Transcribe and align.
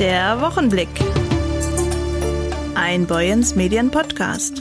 Der 0.00 0.40
Wochenblick. 0.40 0.88
Ein 2.74 3.06
Boyens 3.06 3.54
Medien 3.54 3.92
Podcast. 3.92 4.60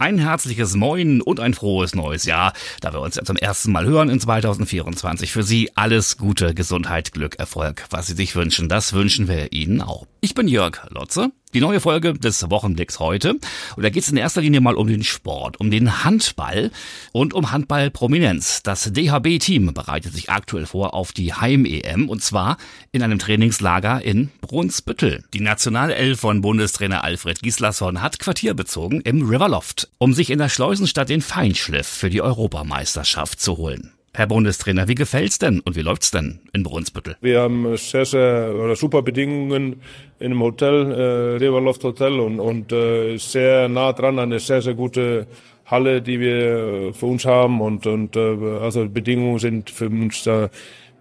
Ein 0.00 0.18
herzliches 0.18 0.74
Moin 0.74 1.22
und 1.22 1.38
ein 1.38 1.54
frohes 1.54 1.94
neues 1.94 2.24
Jahr, 2.24 2.52
da 2.80 2.92
wir 2.92 3.00
uns 3.00 3.14
ja 3.14 3.22
zum 3.22 3.36
ersten 3.36 3.70
Mal 3.70 3.86
hören 3.86 4.08
in 4.08 4.18
2024. 4.18 5.30
Für 5.30 5.44
Sie 5.44 5.70
alles 5.76 6.16
Gute, 6.16 6.54
Gesundheit, 6.54 7.12
Glück, 7.12 7.38
Erfolg. 7.38 7.84
Was 7.90 8.08
Sie 8.08 8.14
sich 8.14 8.34
wünschen, 8.34 8.68
das 8.68 8.92
wünschen 8.92 9.28
wir 9.28 9.52
Ihnen 9.52 9.80
auch. 9.80 10.06
Ich 10.20 10.34
bin 10.34 10.48
Jörg 10.48 10.90
Lotze. 10.90 11.30
Die 11.54 11.60
neue 11.60 11.78
Folge 11.78 12.14
des 12.14 12.50
Wochenblicks 12.50 12.98
heute. 12.98 13.34
Und 13.76 13.82
da 13.84 13.88
geht 13.88 14.02
es 14.02 14.08
in 14.08 14.16
erster 14.16 14.40
Linie 14.40 14.60
mal 14.60 14.74
um 14.74 14.88
den 14.88 15.04
Sport, 15.04 15.60
um 15.60 15.70
den 15.70 16.02
Handball 16.02 16.72
und 17.12 17.32
um 17.32 17.52
Handballprominenz. 17.52 18.64
Das 18.64 18.92
DHB-Team 18.92 19.72
bereitet 19.72 20.14
sich 20.14 20.30
aktuell 20.30 20.66
vor 20.66 20.94
auf 20.94 21.12
die 21.12 21.32
Heim-EM 21.32 22.08
und 22.08 22.24
zwar 22.24 22.56
in 22.90 23.04
einem 23.04 23.20
Trainingslager 23.20 24.02
in 24.02 24.30
Brunsbüttel. 24.40 25.22
Die 25.32 25.40
Nationalelf 25.40 26.18
von 26.18 26.40
Bundestrainer 26.40 27.04
Alfred 27.04 27.40
Gislason 27.40 28.02
hat 28.02 28.18
Quartier 28.18 28.54
bezogen 28.54 29.00
im 29.02 29.22
Riverloft, 29.22 29.90
um 29.98 30.12
sich 30.12 30.30
in 30.30 30.40
der 30.40 30.48
Schleusenstadt 30.48 31.08
den 31.08 31.22
Feinschliff 31.22 31.86
für 31.86 32.10
die 32.10 32.20
Europameisterschaft 32.20 33.40
zu 33.40 33.58
holen. 33.58 33.93
Herr 34.16 34.28
Bundestrainer, 34.28 34.86
wie 34.86 34.94
gefällt's 34.94 35.38
denn 35.38 35.58
und 35.58 35.74
wie 35.74 35.80
läuft's 35.80 36.12
denn 36.12 36.38
in 36.52 36.62
Brunsbüttel? 36.62 37.16
Wir 37.20 37.40
haben 37.40 37.76
sehr, 37.76 38.04
sehr 38.04 38.54
oder 38.54 38.76
super 38.76 39.02
Bedingungen 39.02 39.82
in 40.20 40.26
einem 40.26 40.40
Hotel, 40.40 40.92
äh, 40.92 41.44
Riverloft 41.44 41.82
Hotel 41.82 42.20
und, 42.20 42.38
und 42.38 42.70
äh, 42.70 43.16
sehr 43.16 43.68
nah 43.68 43.92
dran 43.92 44.20
an 44.20 44.30
eine 44.30 44.38
sehr, 44.38 44.62
sehr 44.62 44.74
gute 44.74 45.26
Halle, 45.66 46.00
die 46.00 46.20
wir 46.20 46.92
für 46.94 47.06
uns 47.06 47.24
haben 47.24 47.60
und, 47.60 47.88
und 47.88 48.14
äh, 48.14 48.36
also 48.60 48.88
Bedingungen 48.88 49.40
sind 49.40 49.70
für 49.70 49.88
uns 49.88 50.22
da 50.22 50.48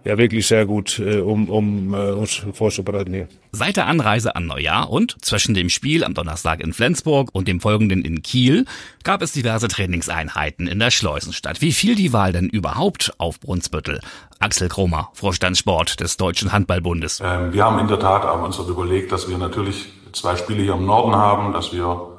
ja 0.04 0.18
wirklich 0.18 0.48
sehr 0.48 0.66
gut, 0.66 1.00
äh, 1.00 1.20
um, 1.20 1.50
um 1.50 1.94
äh, 1.94 2.12
uns 2.12 2.42
vorzubereiten 2.54 3.14
hier. 3.14 3.28
Seit 3.52 3.78
der 3.78 3.88
Anreise 3.88 4.36
an 4.36 4.46
Neujahr 4.46 4.90
und 4.90 5.16
zwischen 5.24 5.54
dem 5.54 5.70
Spiel 5.70 6.04
am 6.04 6.14
Donnerstag 6.14 6.60
in 6.60 6.74
Flensburg 6.74 7.30
und 7.34 7.48
dem 7.48 7.62
folgenden 7.62 8.04
in 8.04 8.22
Kiel 8.22 8.66
gab 9.04 9.22
es 9.22 9.32
diverse 9.32 9.68
Trainingseinheiten 9.68 10.68
in 10.68 10.80
der 10.80 10.92
Schleusenstadt. 10.92 11.62
Wie 11.62 11.72
viel 11.72 11.96
die 11.96 12.14
Wahl 12.14 12.34
denn 12.34 12.50
überhaupt 12.50 13.14
auf 13.18 13.40
Brunsbüttel? 13.40 14.02
Axel 14.40 14.68
Kromer, 14.68 15.10
Vorstand 15.14 15.58
Sport 15.58 16.00
des 16.00 16.18
Deutschen 16.18 16.52
Handballbundes. 16.52 17.22
Ähm, 17.24 17.54
wir 17.54 17.64
haben 17.64 17.80
in 17.80 17.88
der 17.88 18.00
Tat 18.00 18.26
uns 18.44 18.58
überlegt, 18.58 19.12
dass 19.12 19.30
wir 19.30 19.38
natürlich 19.38 19.88
zwei 20.12 20.36
Spiele 20.36 20.64
hier 20.64 20.74
im 20.74 20.86
Norden 20.86 21.16
haben, 21.16 21.54
dass 21.54 21.74
wir 21.74 22.13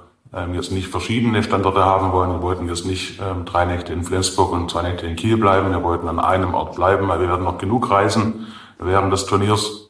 jetzt 0.55 0.73
nicht 0.73 0.89
verschiedene 0.89 1.43
Standorte 1.43 1.85
haben 1.85 2.13
wollen. 2.13 2.31
Wir 2.31 2.43
wollten 2.43 2.69
jetzt 2.69 2.87
nicht 2.87 3.21
ähm, 3.21 3.45
drei 3.45 3.65
Nächte 3.65 3.93
in 3.93 4.05
Flensburg 4.05 4.53
und 4.53 4.71
zwei 4.71 4.83
Nächte 4.83 5.07
in 5.07 5.17
Kiel 5.17 5.37
bleiben. 5.37 5.71
Wir 5.71 5.83
wollten 5.83 6.09
an 6.09 6.19
einem 6.19 6.55
Ort 6.55 6.75
bleiben, 6.75 7.09
weil 7.09 7.21
wir 7.21 7.29
werden 7.29 7.45
noch 7.45 7.59
genug 7.59 7.91
reisen 7.91 8.47
während 8.79 9.13
des 9.13 9.27
Turniers. 9.27 9.89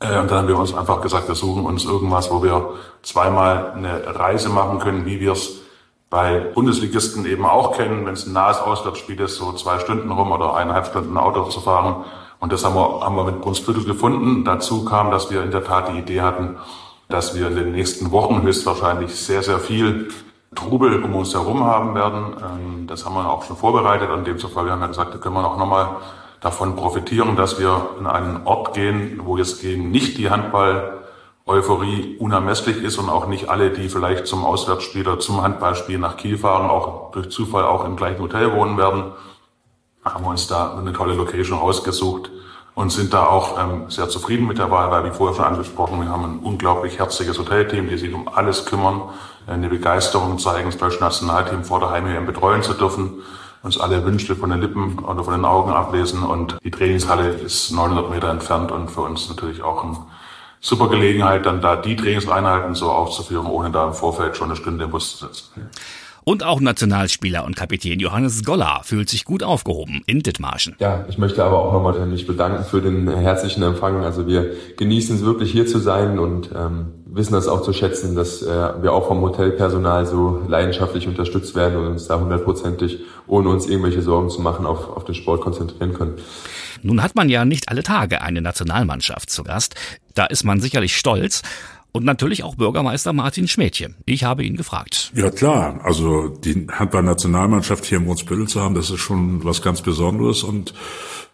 Äh, 0.00 0.18
und 0.18 0.30
dann 0.30 0.38
haben 0.38 0.48
wir 0.48 0.58
uns 0.58 0.74
einfach 0.74 1.00
gesagt, 1.00 1.28
wir 1.28 1.34
suchen 1.34 1.64
uns 1.64 1.84
irgendwas, 1.84 2.30
wo 2.30 2.42
wir 2.42 2.74
zweimal 3.02 3.72
eine 3.72 4.18
Reise 4.18 4.48
machen 4.48 4.78
können, 4.78 5.06
wie 5.06 5.20
wir 5.20 5.32
es 5.32 5.60
bei 6.10 6.40
Bundesligisten 6.40 7.24
eben 7.24 7.46
auch 7.46 7.76
kennen, 7.76 8.04
wenn 8.04 8.12
es 8.12 8.26
ein 8.26 8.34
nahes 8.34 8.58
Auswärtsspiel 8.58 9.18
ist, 9.20 9.36
so 9.36 9.52
zwei 9.52 9.78
Stunden 9.78 10.10
rum 10.10 10.30
oder 10.30 10.54
eineinhalb 10.54 10.86
Stunden 10.86 11.16
Auto 11.16 11.44
zu 11.44 11.60
fahren. 11.60 12.04
Und 12.38 12.52
das 12.52 12.64
haben 12.64 12.74
wir, 12.74 13.00
haben 13.00 13.16
wir 13.16 13.24
mit 13.24 13.40
Brunsbüttel 13.40 13.84
gefunden. 13.84 14.44
Dazu 14.44 14.84
kam, 14.84 15.10
dass 15.10 15.30
wir 15.30 15.42
in 15.42 15.52
der 15.52 15.64
Tat 15.64 15.88
die 15.88 15.98
Idee 15.98 16.20
hatten, 16.20 16.56
dass 17.12 17.34
wir 17.34 17.48
in 17.48 17.56
den 17.56 17.72
nächsten 17.72 18.10
Wochen 18.10 18.42
höchstwahrscheinlich 18.42 19.14
sehr, 19.14 19.42
sehr 19.42 19.58
viel 19.58 20.08
Trubel 20.54 21.02
um 21.02 21.14
uns 21.14 21.34
herum 21.34 21.64
haben 21.64 21.94
werden. 21.94 22.36
Ähm, 22.42 22.86
das 22.86 23.04
haben 23.04 23.14
wir 23.14 23.28
auch 23.28 23.44
schon 23.44 23.56
vorbereitet 23.56 24.10
und 24.10 24.26
demzufolge 24.26 24.70
haben 24.70 24.80
wir 24.80 24.88
gesagt, 24.88 25.14
da 25.14 25.18
können 25.18 25.34
wir 25.34 25.46
auch 25.46 25.58
nochmal 25.58 25.96
davon 26.40 26.76
profitieren, 26.76 27.36
dass 27.36 27.58
wir 27.58 27.90
in 27.98 28.06
einen 28.06 28.46
Ort 28.46 28.74
gehen, 28.74 29.20
wo 29.24 29.36
jetzt 29.36 29.62
eben 29.64 29.90
nicht 29.90 30.18
die 30.18 30.28
Handball-Euphorie 30.28 32.16
unermesslich 32.18 32.82
ist 32.82 32.98
und 32.98 33.08
auch 33.08 33.26
nicht 33.26 33.48
alle, 33.48 33.70
die 33.70 33.88
vielleicht 33.88 34.26
zum 34.26 34.44
Auswärtsspiel 34.44 35.06
oder 35.06 35.20
zum 35.20 35.42
Handballspiel 35.42 35.98
nach 35.98 36.16
Kiel 36.16 36.38
fahren, 36.38 36.68
auch 36.68 37.12
durch 37.12 37.30
Zufall 37.30 37.64
auch 37.64 37.84
im 37.84 37.96
gleichen 37.96 38.20
Hotel 38.20 38.52
wohnen 38.52 38.76
werden. 38.76 39.12
Haben 40.04 40.24
wir 40.24 40.30
uns 40.30 40.48
da 40.48 40.76
eine 40.76 40.92
tolle 40.92 41.14
Location 41.14 41.58
ausgesucht 41.58 42.30
und 42.74 42.90
sind 42.90 43.12
da 43.12 43.26
auch 43.26 43.58
ähm, 43.58 43.90
sehr 43.90 44.08
zufrieden 44.08 44.46
mit 44.46 44.58
der 44.58 44.70
Wahl, 44.70 44.90
weil 44.90 45.04
wie 45.04 45.14
vorher 45.14 45.36
schon 45.36 45.44
angesprochen, 45.44 46.00
wir 46.00 46.08
haben 46.08 46.24
ein 46.24 46.38
unglaublich 46.38 46.98
herziges 46.98 47.38
Hotelteam, 47.38 47.88
die 47.88 47.98
sich 47.98 48.12
um 48.14 48.28
alles 48.28 48.64
kümmern, 48.64 49.02
eine 49.46 49.68
Begeisterung 49.68 50.38
zeigen, 50.38 50.70
das 50.70 50.78
deutsche 50.78 51.00
Nationalteam 51.00 51.64
vor 51.64 51.80
der 51.80 51.90
Heimwehr 51.90 52.20
betreuen 52.22 52.62
zu 52.62 52.72
dürfen, 52.72 53.22
uns 53.62 53.78
alle 53.78 54.04
Wünsche 54.04 54.34
von 54.34 54.50
den 54.50 54.60
Lippen 54.60 54.98
oder 55.00 55.22
von 55.22 55.34
den 55.34 55.44
Augen 55.44 55.70
ablesen 55.70 56.22
und 56.22 56.56
die 56.64 56.70
Trainingshalle 56.70 57.28
ist 57.28 57.72
900 57.72 58.10
Meter 58.10 58.30
entfernt 58.30 58.72
und 58.72 58.90
für 58.90 59.02
uns 59.02 59.28
natürlich 59.28 59.62
auch 59.62 59.84
eine 59.84 59.96
super 60.60 60.88
Gelegenheit, 60.88 61.44
dann 61.44 61.60
da 61.60 61.76
die 61.76 61.96
Trainingseinheiten 61.96 62.74
so 62.74 62.90
aufzuführen, 62.90 63.46
ohne 63.46 63.70
da 63.70 63.86
im 63.86 63.94
Vorfeld 63.94 64.36
schon 64.36 64.48
eine 64.48 64.56
Stunde 64.56 64.84
im 64.84 64.90
Bus 64.90 65.18
zu 65.18 65.26
sitzen. 65.26 65.68
Und 66.24 66.44
auch 66.44 66.60
Nationalspieler 66.60 67.44
und 67.44 67.56
Kapitän 67.56 67.98
Johannes 67.98 68.44
Goller 68.44 68.80
fühlt 68.84 69.08
sich 69.08 69.24
gut 69.24 69.42
aufgehoben 69.42 70.02
in 70.06 70.20
Dithmarschen. 70.20 70.76
Ja, 70.78 71.04
ich 71.08 71.18
möchte 71.18 71.44
aber 71.44 71.58
auch 71.58 71.72
nochmal 71.72 72.06
mich 72.06 72.26
bedanken 72.26 72.64
für 72.64 72.80
den 72.80 73.08
herzlichen 73.08 73.62
Empfang. 73.62 74.04
Also 74.04 74.26
wir 74.26 74.52
genießen 74.76 75.16
es 75.16 75.24
wirklich 75.24 75.50
hier 75.50 75.66
zu 75.66 75.78
sein 75.78 76.20
und 76.20 76.50
ähm, 76.54 76.92
wissen 77.06 77.32
das 77.32 77.48
auch 77.48 77.62
zu 77.62 77.72
schätzen, 77.72 78.14
dass 78.14 78.42
äh, 78.42 78.46
wir 78.82 78.92
auch 78.92 79.08
vom 79.08 79.20
Hotelpersonal 79.20 80.06
so 80.06 80.42
leidenschaftlich 80.46 81.08
unterstützt 81.08 81.56
werden 81.56 81.76
und 81.76 81.86
uns 81.88 82.06
da 82.06 82.20
hundertprozentig, 82.20 83.00
ohne 83.26 83.48
uns 83.48 83.66
irgendwelche 83.66 84.02
Sorgen 84.02 84.30
zu 84.30 84.40
machen, 84.40 84.64
auf, 84.64 84.88
auf 84.88 85.04
den 85.04 85.14
Sport 85.14 85.40
konzentrieren 85.40 85.92
können. 85.92 86.14
Nun 86.82 87.02
hat 87.02 87.14
man 87.14 87.28
ja 87.28 87.44
nicht 87.44 87.68
alle 87.68 87.82
Tage 87.82 88.22
eine 88.22 88.42
Nationalmannschaft 88.42 89.30
zu 89.30 89.44
Gast. 89.44 89.74
Da 90.14 90.26
ist 90.26 90.44
man 90.44 90.60
sicherlich 90.60 90.96
stolz. 90.96 91.42
Und 91.92 92.04
natürlich 92.04 92.42
auch 92.42 92.56
Bürgermeister 92.56 93.12
Martin 93.12 93.46
Schmädchen. 93.46 93.96
Ich 94.06 94.24
habe 94.24 94.44
ihn 94.44 94.56
gefragt. 94.56 95.12
Ja 95.14 95.30
klar, 95.30 95.80
also 95.84 96.28
die 96.28 96.66
Handball-Nationalmannschaft 96.70 97.84
hier 97.84 97.98
im 97.98 98.06
Brunsbüttel 98.06 98.48
zu 98.48 98.62
haben, 98.62 98.74
das 98.74 98.88
ist 98.88 99.00
schon 99.00 99.44
was 99.44 99.60
ganz 99.60 99.82
Besonderes 99.82 100.42
und 100.42 100.72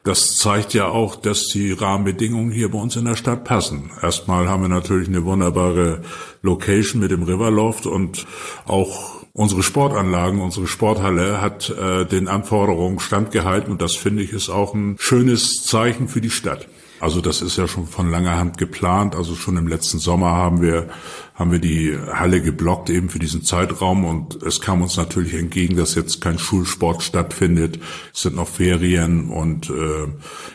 das 0.02 0.36
zeigt 0.36 0.74
ja 0.74 0.88
auch, 0.88 1.16
dass 1.16 1.46
die 1.48 1.72
Rahmenbedingungen 1.72 2.50
hier 2.50 2.70
bei 2.70 2.78
uns 2.78 2.96
in 2.96 3.04
der 3.04 3.14
Stadt 3.14 3.44
passen. 3.44 3.90
Erstmal 4.00 4.48
haben 4.48 4.62
wir 4.62 4.68
natürlich 4.68 5.08
eine 5.08 5.24
wunderbare 5.24 6.02
Location 6.42 7.00
mit 7.00 7.10
dem 7.10 7.22
Riverloft 7.22 7.86
und 7.86 8.26
auch 8.66 9.18
unsere 9.32 9.62
Sportanlagen, 9.62 10.40
unsere 10.40 10.66
Sporthalle 10.66 11.40
hat 11.40 11.70
äh, 11.70 12.04
den 12.04 12.26
Anforderungen 12.26 12.98
standgehalten 12.98 13.70
und 13.70 13.80
das 13.80 13.94
finde 13.94 14.22
ich 14.22 14.32
ist 14.32 14.48
auch 14.48 14.74
ein 14.74 14.96
schönes 14.98 15.62
Zeichen 15.62 16.08
für 16.08 16.20
die 16.20 16.30
Stadt. 16.30 16.66
Also 17.00 17.20
das 17.20 17.42
ist 17.42 17.56
ja 17.56 17.68
schon 17.68 17.86
von 17.86 18.10
langer 18.10 18.38
Hand 18.38 18.58
geplant. 18.58 19.14
Also 19.14 19.34
schon 19.34 19.56
im 19.56 19.68
letzten 19.68 19.98
Sommer 19.98 20.32
haben 20.32 20.60
wir, 20.60 20.88
haben 21.34 21.52
wir 21.52 21.58
die 21.58 21.96
Halle 22.12 22.42
geblockt 22.42 22.90
eben 22.90 23.08
für 23.08 23.18
diesen 23.18 23.42
Zeitraum 23.42 24.04
und 24.04 24.42
es 24.42 24.60
kam 24.60 24.82
uns 24.82 24.96
natürlich 24.96 25.34
entgegen, 25.34 25.76
dass 25.76 25.94
jetzt 25.94 26.20
kein 26.20 26.38
Schulsport 26.38 27.02
stattfindet. 27.02 27.78
Es 28.12 28.22
sind 28.22 28.36
noch 28.36 28.48
Ferien 28.48 29.30
und 29.30 29.70
äh, 29.70 30.08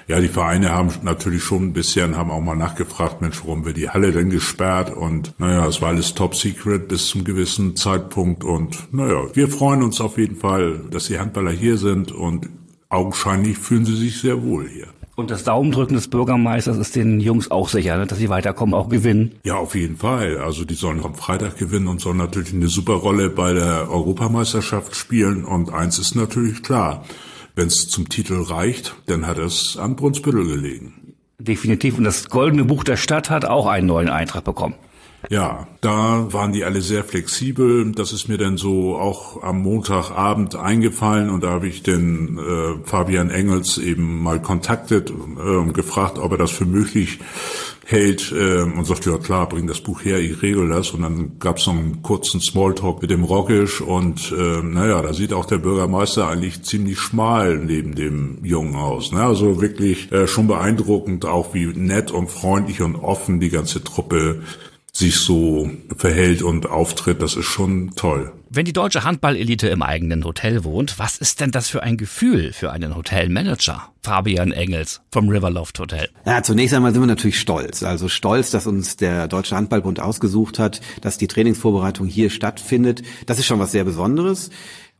ja, 0.07 0.19
die 0.19 0.27
Vereine 0.27 0.71
haben 0.71 0.89
natürlich 1.03 1.43
schon 1.43 1.63
ein 1.63 1.73
bisschen, 1.73 2.17
haben 2.17 2.31
auch 2.31 2.41
mal 2.41 2.55
nachgefragt, 2.55 3.21
Mensch, 3.21 3.41
warum 3.43 3.63
wird 3.65 3.77
die 3.77 3.89
Halle 3.89 4.11
denn 4.11 4.29
gesperrt? 4.29 4.93
Und 4.95 5.33
naja, 5.39 5.65
es 5.65 5.81
war 5.81 5.89
alles 5.89 6.13
top 6.13 6.35
secret 6.35 6.87
bis 6.87 7.07
zum 7.07 7.23
gewissen 7.23 7.75
Zeitpunkt 7.75 8.43
und 8.43 8.93
naja, 8.93 9.23
wir 9.33 9.47
freuen 9.47 9.83
uns 9.83 10.01
auf 10.01 10.17
jeden 10.17 10.35
Fall, 10.35 10.81
dass 10.91 11.07
die 11.07 11.19
Handballer 11.19 11.51
hier 11.51 11.77
sind 11.77 12.11
und 12.11 12.49
augenscheinlich 12.89 13.57
fühlen 13.57 13.85
sie 13.85 13.95
sich 13.95 14.19
sehr 14.19 14.43
wohl 14.43 14.67
hier. 14.67 14.87
Und 15.15 15.29
das 15.29 15.43
Daumendrücken 15.43 15.95
des 15.95 16.07
Bürgermeisters 16.07 16.77
ist 16.77 16.95
den 16.95 17.19
Jungs 17.19 17.51
auch 17.51 17.69
sicher, 17.69 17.97
ne, 17.97 18.07
dass 18.07 18.17
sie 18.17 18.29
weiterkommen, 18.29 18.73
auch 18.73 18.89
gewinnen. 18.89 19.35
Ja, 19.43 19.57
auf 19.57 19.75
jeden 19.75 19.97
Fall. 19.97 20.37
Also 20.37 20.65
die 20.65 20.73
sollen 20.73 21.03
am 21.03 21.13
Freitag 21.13 21.57
gewinnen 21.57 21.87
und 21.87 22.01
sollen 22.01 22.17
natürlich 22.17 22.53
eine 22.53 22.67
super 22.67 22.93
Rolle 22.93 23.29
bei 23.29 23.53
der 23.53 23.91
Europameisterschaft 23.91 24.95
spielen. 24.95 25.45
Und 25.45 25.71
eins 25.71 25.99
ist 25.99 26.15
natürlich 26.15 26.63
klar, 26.63 27.05
wenn 27.55 27.67
es 27.67 27.87
zum 27.89 28.09
Titel 28.09 28.41
reicht, 28.41 28.95
dann 29.05 29.27
hat 29.27 29.37
es 29.37 29.77
an 29.77 29.95
Brunsbüttel 29.95 30.47
gelegen. 30.47 31.13
Definitiv. 31.37 31.99
Und 31.99 32.05
das 32.05 32.29
Goldene 32.29 32.65
Buch 32.65 32.83
der 32.83 32.97
Stadt 32.97 33.29
hat 33.29 33.45
auch 33.45 33.67
einen 33.67 33.85
neuen 33.85 34.09
Eintrag 34.09 34.43
bekommen. 34.43 34.75
Ja, 35.29 35.67
da 35.81 36.33
waren 36.33 36.51
die 36.51 36.65
alle 36.65 36.81
sehr 36.81 37.03
flexibel. 37.03 37.91
Das 37.93 38.11
ist 38.11 38.27
mir 38.27 38.37
dann 38.37 38.57
so 38.57 38.97
auch 38.97 39.41
am 39.41 39.61
Montagabend 39.61 40.55
eingefallen 40.55 41.29
und 41.29 41.43
da 41.43 41.51
habe 41.51 41.67
ich 41.67 41.81
den 41.81 42.37
äh, 42.37 42.85
Fabian 42.85 43.29
Engels 43.29 43.77
eben 43.77 44.21
mal 44.21 44.41
kontaktet 44.41 45.11
äh, 45.11 45.71
gefragt, 45.71 46.19
ob 46.19 46.33
er 46.33 46.37
das 46.37 46.51
für 46.51 46.65
möglich 46.65 47.19
hält 47.85 48.31
äh, 48.31 48.61
und 48.61 48.85
sagte, 48.85 49.11
ja 49.11 49.17
klar, 49.17 49.47
bring 49.47 49.67
das 49.67 49.81
Buch 49.81 50.03
her, 50.03 50.19
ich 50.19 50.41
regel 50.41 50.69
das. 50.69 50.91
Und 50.91 51.01
dann 51.01 51.39
gab 51.39 51.57
es 51.57 51.67
noch 51.67 51.73
einen 51.73 52.01
kurzen 52.01 52.41
Smalltalk 52.41 53.01
mit 53.01 53.11
dem 53.11 53.23
Rockisch 53.23 53.81
und 53.81 54.31
äh, 54.31 54.61
naja, 54.61 55.01
da 55.01 55.13
sieht 55.13 55.33
auch 55.33 55.45
der 55.45 55.57
Bürgermeister 55.57 56.27
eigentlich 56.27 56.63
ziemlich 56.63 56.99
schmal 56.99 57.57
neben 57.57 57.95
dem 57.95 58.43
Jungen 58.43 58.75
aus. 58.75 59.11
Ne? 59.11 59.21
Also 59.21 59.61
wirklich 59.61 60.11
äh, 60.11 60.27
schon 60.27 60.47
beeindruckend, 60.47 61.25
auch 61.25 61.53
wie 61.53 61.67
nett 61.67 62.11
und 62.11 62.29
freundlich 62.29 62.81
und 62.81 62.95
offen 62.95 63.39
die 63.39 63.49
ganze 63.49 63.83
Truppe 63.83 64.41
sich 64.95 65.17
so 65.17 65.71
verhält 65.97 66.43
und 66.43 66.67
auftritt, 66.67 67.21
das 67.21 67.35
ist 67.35 67.45
schon 67.45 67.95
toll. 67.95 68.31
Wenn 68.49 68.65
die 68.65 68.73
deutsche 68.73 69.03
Handballelite 69.03 69.67
im 69.69 69.81
eigenen 69.81 70.23
Hotel 70.23 70.63
wohnt, 70.63 70.99
was 70.99 71.17
ist 71.17 71.41
denn 71.41 71.49
das 71.49 71.67
für 71.67 71.81
ein 71.81 71.97
Gefühl 71.97 72.53
für 72.53 72.71
einen 72.71 72.95
Hotelmanager? 72.95 73.89
Fabian 74.03 74.51
Engels 74.51 75.01
vom 75.11 75.29
Riverloft 75.29 75.79
Hotel. 75.79 76.09
Ja, 76.27 76.43
zunächst 76.43 76.75
einmal 76.75 76.93
sind 76.93 77.01
wir 77.01 77.07
natürlich 77.07 77.39
stolz. 77.39 77.81
Also 77.81 78.07
stolz, 78.07 78.51
dass 78.51 78.67
uns 78.67 78.95
der 78.95 79.27
Deutsche 79.27 79.55
Handballbund 79.55 79.99
ausgesucht 79.99 80.59
hat, 80.59 80.81
dass 81.01 81.17
die 81.17 81.27
Trainingsvorbereitung 81.27 82.05
hier 82.05 82.29
stattfindet. 82.29 83.01
Das 83.25 83.39
ist 83.39 83.47
schon 83.47 83.57
was 83.57 83.71
sehr 83.71 83.85
Besonderes. 83.85 84.51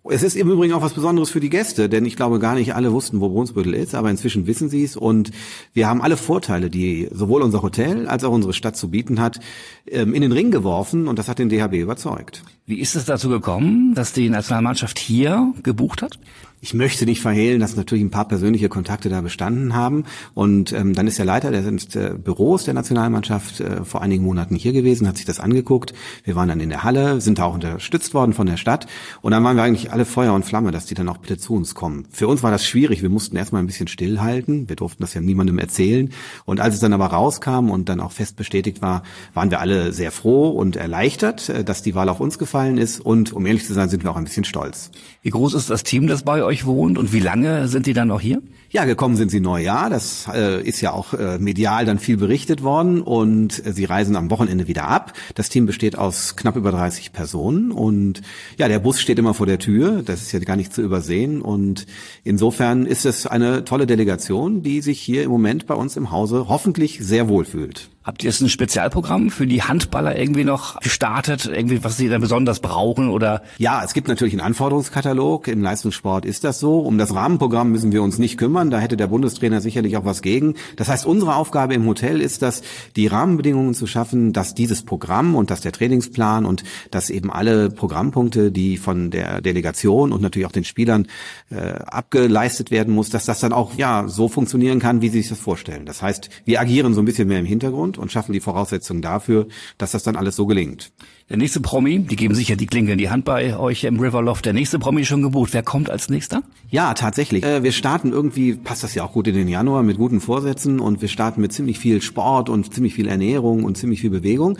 Es 0.09 0.21
ist 0.21 0.35
im 0.35 0.51
Übrigen 0.51 0.73
auch 0.73 0.81
was 0.81 0.93
Besonderes 0.93 1.29
für 1.29 1.39
die 1.39 1.49
Gäste, 1.49 1.87
denn 1.87 2.05
ich 2.05 2.17
glaube 2.17 2.39
gar 2.39 2.55
nicht 2.55 2.75
alle 2.75 2.91
wussten, 2.91 3.21
wo 3.21 3.29
Brunsbüttel 3.29 3.73
ist, 3.73 3.95
aber 3.95 4.09
inzwischen 4.09 4.47
wissen 4.47 4.67
sie 4.67 4.83
es 4.83 4.97
und 4.97 5.31
wir 5.73 5.87
haben 5.87 6.01
alle 6.01 6.17
Vorteile, 6.17 6.69
die 6.69 7.07
sowohl 7.11 7.41
unser 7.41 7.61
Hotel 7.61 8.07
als 8.07 8.25
auch 8.25 8.31
unsere 8.31 8.51
Stadt 8.51 8.75
zu 8.75 8.89
bieten 8.89 9.21
hat, 9.21 9.39
ähm, 9.87 10.13
in 10.13 10.21
den 10.21 10.33
Ring 10.33 10.51
geworfen 10.51 11.07
und 11.07 11.19
das 11.19 11.29
hat 11.29 11.39
den 11.39 11.47
DHB 11.47 11.75
überzeugt. 11.75 12.43
Wie 12.65 12.79
ist 12.79 12.95
es 12.95 13.05
dazu 13.05 13.29
gekommen, 13.29 13.93
dass 13.95 14.11
die 14.11 14.29
Nationalmannschaft 14.29 14.99
hier 14.99 15.53
gebucht 15.63 16.01
hat? 16.01 16.19
Ich 16.63 16.73
möchte 16.73 17.03
nicht 17.03 17.19
verhehlen, 17.19 17.59
dass 17.59 17.75
natürlich 17.75 18.05
ein 18.05 18.09
paar 18.09 18.25
persönliche 18.25 18.69
Kontakte 18.69 19.09
da 19.09 19.19
bestanden 19.19 19.75
haben. 19.75 20.05
Und 20.33 20.71
ähm, 20.71 20.93
dann 20.93 21.07
ist 21.07 21.17
der 21.17 21.25
Leiter 21.25 21.51
des 21.51 21.93
äh, 21.93 22.15
Büros 22.17 22.63
der 22.63 22.73
Nationalmannschaft 22.73 23.59
äh, 23.59 23.83
vor 23.83 24.01
einigen 24.01 24.23
Monaten 24.23 24.55
hier 24.55 24.71
gewesen, 24.71 25.05
hat 25.05 25.17
sich 25.17 25.25
das 25.25 25.41
angeguckt. 25.41 25.93
Wir 26.23 26.37
waren 26.37 26.47
dann 26.47 26.61
in 26.61 26.69
der 26.69 26.85
Halle, 26.85 27.19
sind 27.19 27.39
da 27.39 27.43
auch 27.43 27.55
unterstützt 27.55 28.13
worden 28.13 28.31
von 28.31 28.47
der 28.47 28.55
Stadt. 28.55 28.87
Und 29.21 29.33
dann 29.33 29.43
waren 29.43 29.57
wir 29.57 29.63
eigentlich 29.63 29.91
alle 29.91 30.05
Feuer 30.05 30.31
und 30.33 30.45
Flamme, 30.45 30.71
dass 30.71 30.85
die 30.85 30.93
dann 30.93 31.09
auch 31.09 31.17
bitte 31.17 31.37
zu 31.37 31.53
uns 31.53 31.75
kommen. 31.75 32.07
Für 32.09 32.29
uns 32.29 32.43
war 32.43 32.51
das 32.51 32.65
schwierig. 32.65 33.01
Wir 33.01 33.09
mussten 33.09 33.35
erstmal 33.35 33.61
ein 33.61 33.67
bisschen 33.67 33.89
stillhalten. 33.89 34.69
Wir 34.69 34.77
durften 34.77 35.03
das 35.03 35.13
ja 35.13 35.19
niemandem 35.19 35.59
erzählen. 35.59 36.13
Und 36.45 36.61
als 36.61 36.75
es 36.75 36.79
dann 36.79 36.93
aber 36.93 37.07
rauskam 37.07 37.71
und 37.71 37.89
dann 37.89 37.99
auch 37.99 38.13
fest 38.13 38.37
bestätigt 38.37 38.81
war, 38.81 39.03
waren 39.33 39.51
wir 39.51 39.59
alle 39.59 39.91
sehr 39.91 40.13
froh 40.13 40.51
und 40.51 40.77
erleichtert, 40.77 41.49
äh, 41.49 41.65
dass 41.65 41.81
die 41.81 41.93
Wahl 41.93 42.07
auf 42.07 42.21
uns 42.21 42.39
gefallen 42.39 42.77
ist. 42.77 43.01
Und 43.01 43.33
um 43.33 43.45
ehrlich 43.45 43.65
zu 43.65 43.73
sein, 43.73 43.89
sind 43.89 44.05
wir 44.05 44.11
auch 44.11 44.15
ein 44.15 44.23
bisschen 44.23 44.45
stolz. 44.45 44.91
Wie 45.23 45.29
groß 45.29 45.55
ist 45.55 45.69
das 45.69 45.83
Team, 45.83 46.07
das 46.07 46.23
bei 46.23 46.41
euch 46.41 46.52
euch 46.53 46.65
wohnt 46.65 46.97
und 46.97 47.11
wie 47.13 47.19
lange 47.19 47.67
sind 47.67 47.85
Sie 47.85 47.93
dann 47.93 48.09
noch 48.09 48.21
hier? 48.21 48.41
Ja, 48.69 48.85
gekommen 48.85 49.15
sind 49.15 49.29
sie 49.29 49.39
Neujahr. 49.39 49.91
Das 49.91 50.27
äh, 50.33 50.59
ist 50.67 50.81
ja 50.81 50.93
auch 50.93 51.13
äh, 51.13 51.37
medial 51.37 51.85
dann 51.85 51.99
viel 51.99 52.17
berichtet 52.17 52.63
worden 52.63 53.03
und 53.03 53.63
äh, 53.67 53.71
sie 53.71 53.85
reisen 53.85 54.15
am 54.15 54.31
Wochenende 54.31 54.67
wieder 54.67 54.87
ab. 54.87 55.13
Das 55.35 55.49
Team 55.49 55.67
besteht 55.67 55.95
aus 55.95 56.35
knapp 56.35 56.55
über 56.55 56.71
30 56.71 57.13
Personen 57.13 57.71
und 57.71 58.23
ja, 58.57 58.67
der 58.67 58.79
Bus 58.79 58.99
steht 58.99 59.19
immer 59.19 59.35
vor 59.35 59.45
der 59.45 59.59
Tür. 59.59 60.01
Das 60.03 60.23
ist 60.23 60.31
ja 60.31 60.39
gar 60.39 60.55
nicht 60.55 60.73
zu 60.73 60.81
übersehen 60.81 61.39
und 61.41 61.85
insofern 62.23 62.87
ist 62.87 63.05
es 63.05 63.27
eine 63.27 63.63
tolle 63.63 63.85
Delegation, 63.85 64.63
die 64.63 64.81
sich 64.81 64.99
hier 64.99 65.21
im 65.21 65.29
Moment 65.29 65.67
bei 65.67 65.75
uns 65.75 65.95
im 65.95 66.09
Hause 66.09 66.47
hoffentlich 66.49 66.97
sehr 66.99 67.29
wohl 67.29 67.45
fühlt. 67.45 67.89
Habt 68.03 68.21
ihr 68.21 68.29
jetzt 68.29 68.41
ein 68.41 68.49
Spezialprogramm 68.49 69.29
für 69.29 69.47
die 69.47 69.63
Handballer 69.63 70.19
irgendwie 70.19 70.43
noch 70.43 70.77
gestartet? 70.81 71.45
Irgendwie, 71.45 71.85
was 71.85 71.95
sie 71.95 72.09
dann 72.09 72.19
besonders 72.19 72.59
brauchen 72.59 73.09
oder? 73.09 73.43
Ja, 73.57 73.81
es 73.81 73.93
gibt 73.93 74.09
natürlich 74.09 74.33
einen 74.33 74.41
Anforderungskatalog. 74.41 75.47
Im 75.47 75.61
Leistungssport 75.61 76.25
ist 76.25 76.43
das 76.43 76.59
so. 76.59 76.79
Um 76.79 76.97
das 76.97 77.15
Rahmenprogramm 77.15 77.71
müssen 77.71 77.93
wir 77.93 78.03
uns 78.03 78.17
nicht 78.17 78.37
kümmern. 78.37 78.71
Da 78.71 78.79
hätte 78.79 78.97
der 78.97 79.07
Bundestrainer 79.07 79.61
sicherlich 79.61 79.95
auch 79.95 80.03
was 80.03 80.21
gegen. 80.21 80.55
Das 80.75 80.89
heißt, 80.89 81.05
unsere 81.05 81.35
Aufgabe 81.35 81.75
im 81.75 81.85
Hotel 81.85 82.19
ist 82.19 82.41
das, 82.41 82.61
die 82.97 83.07
Rahmenbedingungen 83.07 83.73
zu 83.73 83.87
schaffen, 83.87 84.33
dass 84.33 84.53
dieses 84.53 84.83
Programm 84.83 85.33
und 85.33 85.49
dass 85.49 85.61
der 85.61 85.71
Trainingsplan 85.71 86.45
und 86.45 86.65
dass 86.91 87.09
eben 87.09 87.31
alle 87.31 87.69
Programmpunkte, 87.69 88.51
die 88.51 88.75
von 88.75 89.11
der 89.11 89.39
Delegation 89.39 90.11
und 90.11 90.21
natürlich 90.21 90.45
auch 90.45 90.51
den 90.51 90.65
Spielern 90.65 91.07
äh, 91.49 91.71
abgeleistet 91.85 92.69
werden 92.69 92.93
muss, 92.93 93.09
dass 93.11 93.23
das 93.23 93.39
dann 93.39 93.53
auch 93.53 93.75
ja 93.77 94.09
so 94.09 94.27
funktionieren 94.27 94.79
kann, 94.79 95.01
wie 95.01 95.07
sie 95.07 95.21
sich 95.21 95.29
das 95.29 95.39
vorstellen. 95.39 95.85
Das 95.85 96.01
heißt, 96.01 96.29
wir 96.43 96.59
agieren 96.59 96.93
so 96.93 97.01
ein 97.01 97.05
bisschen 97.05 97.29
mehr 97.29 97.39
im 97.39 97.45
Hintergrund 97.45 97.92
und 97.97 98.11
schaffen 98.11 98.33
die 98.33 98.39
Voraussetzungen 98.39 99.01
dafür, 99.01 99.47
dass 99.77 99.91
das 99.91 100.03
dann 100.03 100.15
alles 100.15 100.35
so 100.35 100.45
gelingt. 100.45 100.91
Der 101.29 101.37
nächste 101.37 101.61
Promi, 101.61 101.99
die 101.99 102.15
geben 102.15 102.35
sicher 102.35 102.55
die 102.55 102.65
Klinge 102.65 102.91
in 102.91 102.97
die 102.97 103.09
Hand 103.09 103.25
bei 103.25 103.57
euch 103.57 103.85
im 103.85 103.99
Riverloft. 103.99 104.45
Der 104.45 104.53
nächste 104.53 104.77
Promi 104.77 105.01
ist 105.01 105.07
schon 105.07 105.21
gebucht. 105.21 105.53
Wer 105.53 105.63
kommt 105.63 105.89
als 105.89 106.09
nächster? 106.09 106.43
Ja, 106.69 106.93
tatsächlich. 106.93 107.43
Äh, 107.43 107.63
wir 107.63 107.71
starten 107.71 108.11
irgendwie, 108.11 108.53
passt 108.55 108.83
das 108.83 108.93
ja 108.93 109.03
auch 109.03 109.13
gut 109.13 109.27
in 109.27 109.35
den 109.35 109.47
Januar, 109.47 109.83
mit 109.83 109.97
guten 109.97 110.19
Vorsätzen 110.19 110.79
und 110.79 111.01
wir 111.01 111.07
starten 111.07 111.39
mit 111.39 111.53
ziemlich 111.53 111.79
viel 111.79 112.01
Sport 112.01 112.49
und 112.49 112.73
ziemlich 112.73 112.93
viel 112.93 113.07
Ernährung 113.07 113.63
und 113.63 113.77
ziemlich 113.77 114.01
viel 114.01 114.09
Bewegung. 114.09 114.57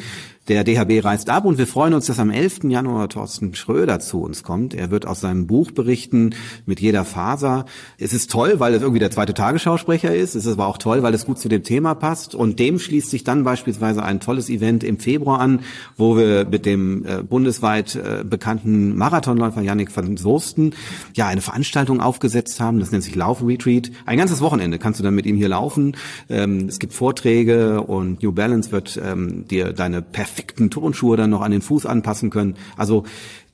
Der 0.49 0.65
DHB 0.65 1.05
reist 1.05 1.29
ab 1.29 1.45
und 1.45 1.57
wir 1.57 1.67
freuen 1.67 1.93
uns, 1.93 2.07
dass 2.07 2.19
am 2.19 2.29
11. 2.29 2.65
Januar 2.65 3.07
Thorsten 3.07 3.55
Schröder 3.55 4.01
zu 4.01 4.21
uns 4.21 4.43
kommt. 4.43 4.73
Er 4.73 4.91
wird 4.91 5.07
aus 5.07 5.21
seinem 5.21 5.47
Buch 5.47 5.71
berichten 5.71 6.35
mit 6.65 6.81
jeder 6.81 7.05
Faser. 7.05 7.63
Es 7.97 8.11
ist 8.11 8.29
toll, 8.29 8.59
weil 8.59 8.73
es 8.73 8.81
irgendwie 8.81 8.99
der 8.99 9.09
zweite 9.09 9.33
Tagesschausprecher 9.33 10.13
ist. 10.13 10.35
Es 10.35 10.45
ist 10.45 10.51
aber 10.51 10.67
auch 10.67 10.77
toll, 10.77 11.01
weil 11.01 11.13
es 11.13 11.25
gut 11.25 11.39
zu 11.39 11.47
dem 11.47 11.63
Thema 11.63 11.95
passt. 11.95 12.35
Und 12.35 12.59
dem 12.59 12.77
schließt 12.77 13.09
sich 13.09 13.23
dann 13.23 13.45
beispielsweise 13.45 14.03
ein 14.03 14.19
tolles 14.19 14.49
Event 14.49 14.83
im 14.83 14.99
Februar 14.99 15.39
an, 15.39 15.61
wo 15.95 16.17
wir 16.17 16.45
mit 16.45 16.65
dem 16.65 17.05
äh, 17.05 17.23
bundesweit 17.23 17.95
äh, 17.95 18.25
bekannten 18.25 18.97
Marathonläufer 18.97 19.61
Yannick 19.61 19.95
van 19.95 20.17
Soesten 20.17 20.75
ja 21.13 21.25
eine 21.25 21.39
Veranstaltung 21.39 22.01
aufgesetzt 22.01 22.59
haben. 22.59 22.81
Das 22.81 22.91
nennt 22.91 23.05
sich 23.05 23.15
Lauf 23.15 23.41
Retreat. 23.41 23.91
Ein 24.05 24.17
ganzes 24.17 24.41
Wochenende 24.41 24.77
kannst 24.77 24.99
du 24.99 25.05
dann 25.05 25.15
mit 25.15 25.25
ihm 25.25 25.37
hier 25.37 25.47
laufen. 25.47 25.95
Ähm, 26.27 26.67
es 26.67 26.79
gibt 26.79 26.91
Vorträge 26.91 27.81
und 27.81 28.21
New 28.21 28.33
Balance 28.33 28.73
wird 28.73 28.99
ähm, 29.01 29.47
dir 29.47 29.71
deine 29.71 30.01
perfekte 30.01 30.32
perfekten 30.33 30.71
Turnschuhe 30.71 31.15
dann 31.15 31.29
noch 31.29 31.41
an 31.41 31.51
den 31.51 31.61
Fuß 31.61 31.85
anpassen 31.85 32.29
können. 32.31 32.55
Also 32.75 33.03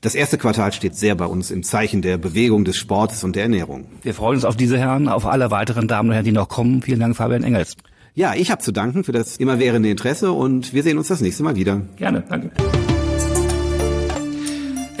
das 0.00 0.14
erste 0.14 0.38
Quartal 0.38 0.72
steht 0.72 0.96
sehr 0.96 1.14
bei 1.14 1.26
uns 1.26 1.50
im 1.50 1.62
Zeichen 1.62 2.00
der 2.00 2.16
Bewegung, 2.16 2.64
des 2.64 2.76
Sports 2.76 3.22
und 3.22 3.36
der 3.36 3.42
Ernährung. 3.44 3.86
Wir 4.02 4.14
freuen 4.14 4.36
uns 4.36 4.44
auf 4.46 4.56
diese 4.56 4.78
Herren, 4.78 5.08
auf 5.08 5.26
alle 5.26 5.50
weiteren 5.50 5.88
Damen 5.88 6.08
und 6.08 6.14
Herren, 6.14 6.24
die 6.24 6.32
noch 6.32 6.48
kommen. 6.48 6.80
Vielen 6.80 7.00
Dank, 7.00 7.16
Fabian 7.16 7.42
Engels. 7.42 7.76
Ja, 8.14 8.34
ich 8.34 8.50
habe 8.50 8.62
zu 8.62 8.72
danken 8.72 9.04
für 9.04 9.12
das 9.12 9.36
immerwährende 9.36 9.90
Interesse 9.90 10.32
und 10.32 10.72
wir 10.72 10.82
sehen 10.82 10.98
uns 10.98 11.08
das 11.08 11.20
nächste 11.20 11.42
Mal 11.42 11.56
wieder. 11.56 11.82
Gerne, 11.96 12.24
danke. 12.28 12.50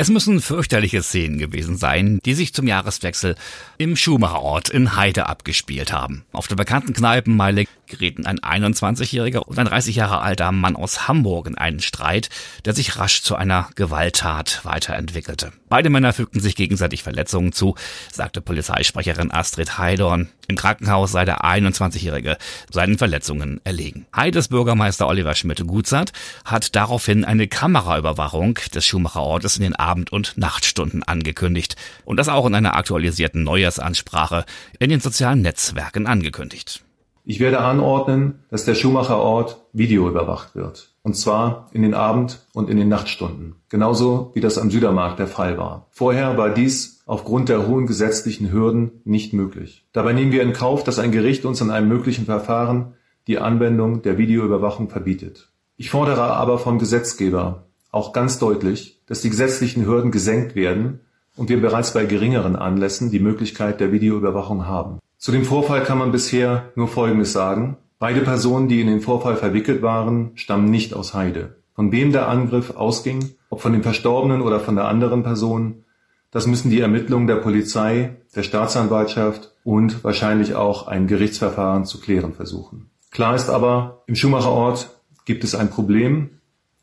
Es 0.00 0.08
müssen 0.08 0.40
fürchterliche 0.40 1.02
Szenen 1.02 1.36
gewesen 1.36 1.76
sein, 1.76 2.20
die 2.24 2.32
sich 2.32 2.54
zum 2.54 2.66
Jahreswechsel 2.66 3.34
im 3.76 3.96
Schumacherort 3.96 4.70
in 4.70 4.96
Heide 4.96 5.26
abgespielt 5.26 5.92
haben. 5.92 6.24
Auf 6.32 6.48
der 6.48 6.56
bekannten 6.56 6.94
Kneipenmeile 6.94 7.66
gerieten 7.86 8.24
ein 8.24 8.38
21-jähriger 8.38 9.40
und 9.40 9.58
ein 9.58 9.66
30 9.66 9.96
Jahre 9.96 10.22
alter 10.22 10.52
Mann 10.52 10.74
aus 10.76 11.06
Hamburg 11.06 11.48
in 11.48 11.58
einen 11.58 11.80
Streit, 11.80 12.30
der 12.64 12.72
sich 12.72 12.96
rasch 12.96 13.22
zu 13.22 13.36
einer 13.36 13.68
Gewalttat 13.74 14.60
weiterentwickelte. 14.64 15.52
Beide 15.68 15.90
Männer 15.90 16.12
fügten 16.12 16.40
sich 16.40 16.56
gegenseitig 16.56 17.02
Verletzungen 17.02 17.52
zu, 17.52 17.74
sagte 18.10 18.40
Polizeisprecherin 18.40 19.30
Astrid 19.30 19.76
Heidorn. 19.76 20.28
Im 20.48 20.56
Krankenhaus 20.56 21.12
sei 21.12 21.24
der 21.24 21.44
21-Jährige 21.44 22.38
seinen 22.70 22.98
Verletzungen 22.98 23.60
erlegen. 23.62 24.06
Heides 24.14 24.48
Bürgermeister 24.48 25.06
Oliver 25.06 25.34
Schmidt-Gutzert 25.36 26.12
hat 26.44 26.74
daraufhin 26.74 27.24
eine 27.24 27.46
Kameraüberwachung 27.46 28.58
des 28.74 28.84
Schumacherortes 28.84 29.58
in 29.58 29.62
den 29.62 29.76
Abend- 29.90 30.12
und 30.12 30.38
Nachtstunden 30.38 31.02
angekündigt 31.02 31.74
und 32.04 32.16
das 32.16 32.28
auch 32.28 32.46
in 32.46 32.54
einer 32.54 32.76
aktualisierten 32.76 33.42
Neujahrsansprache 33.42 34.44
in 34.78 34.88
den 34.88 35.00
sozialen 35.00 35.42
Netzwerken 35.42 36.06
angekündigt. 36.06 36.84
Ich 37.24 37.40
werde 37.40 37.60
anordnen, 37.60 38.40
dass 38.50 38.64
der 38.64 38.74
Schumacherort 38.74 39.58
videoüberwacht 39.72 40.54
wird. 40.54 40.94
Und 41.02 41.16
zwar 41.16 41.68
in 41.72 41.82
den 41.82 41.94
Abend- 41.94 42.46
und 42.54 42.70
in 42.70 42.76
den 42.76 42.88
Nachtstunden. 42.88 43.56
Genauso 43.68 44.30
wie 44.34 44.40
das 44.40 44.58
am 44.58 44.70
Südermarkt 44.70 45.18
der 45.18 45.26
Fall 45.26 45.58
war. 45.58 45.86
Vorher 45.90 46.36
war 46.38 46.50
dies 46.50 47.02
aufgrund 47.06 47.48
der 47.48 47.66
hohen 47.66 47.86
gesetzlichen 47.86 48.52
Hürden 48.52 49.00
nicht 49.04 49.32
möglich. 49.32 49.84
Dabei 49.92 50.12
nehmen 50.12 50.32
wir 50.32 50.42
in 50.42 50.52
Kauf, 50.52 50.84
dass 50.84 50.98
ein 51.00 51.12
Gericht 51.12 51.44
uns 51.44 51.60
in 51.60 51.70
einem 51.70 51.88
möglichen 51.88 52.26
Verfahren 52.26 52.94
die 53.26 53.38
Anwendung 53.38 54.02
der 54.02 54.16
Videoüberwachung 54.16 54.88
verbietet. 54.88 55.50
Ich 55.76 55.90
fordere 55.90 56.34
aber 56.34 56.58
vom 56.58 56.78
Gesetzgeber 56.78 57.69
auch 57.90 58.12
ganz 58.12 58.38
deutlich, 58.38 59.00
dass 59.06 59.20
die 59.20 59.30
gesetzlichen 59.30 59.86
Hürden 59.86 60.10
gesenkt 60.10 60.54
werden 60.54 61.00
und 61.36 61.48
wir 61.48 61.60
bereits 61.60 61.92
bei 61.92 62.04
geringeren 62.04 62.56
Anlässen 62.56 63.10
die 63.10 63.18
Möglichkeit 63.20 63.80
der 63.80 63.92
Videoüberwachung 63.92 64.66
haben. 64.66 64.98
Zu 65.18 65.32
dem 65.32 65.44
Vorfall 65.44 65.82
kann 65.82 65.98
man 65.98 66.12
bisher 66.12 66.70
nur 66.76 66.88
Folgendes 66.88 67.32
sagen. 67.32 67.76
Beide 67.98 68.20
Personen, 68.20 68.68
die 68.68 68.80
in 68.80 68.86
den 68.86 69.00
Vorfall 69.00 69.36
verwickelt 69.36 69.82
waren, 69.82 70.32
stammen 70.34 70.70
nicht 70.70 70.94
aus 70.94 71.12
Heide. 71.14 71.56
Von 71.74 71.92
wem 71.92 72.12
der 72.12 72.28
Angriff 72.28 72.76
ausging, 72.76 73.30
ob 73.50 73.60
von 73.60 73.72
dem 73.72 73.82
Verstorbenen 73.82 74.42
oder 74.42 74.60
von 74.60 74.76
der 74.76 74.88
anderen 74.88 75.22
Person, 75.22 75.84
das 76.30 76.46
müssen 76.46 76.70
die 76.70 76.80
Ermittlungen 76.80 77.26
der 77.26 77.36
Polizei, 77.36 78.16
der 78.34 78.42
Staatsanwaltschaft 78.42 79.52
und 79.64 80.04
wahrscheinlich 80.04 80.54
auch 80.54 80.86
ein 80.86 81.06
Gerichtsverfahren 81.06 81.84
zu 81.84 82.00
klären 82.00 82.32
versuchen. 82.32 82.90
Klar 83.10 83.34
ist 83.34 83.50
aber, 83.50 84.02
im 84.06 84.14
Schumacherort 84.14 84.90
gibt 85.24 85.44
es 85.44 85.54
ein 85.54 85.70
Problem 85.70 86.39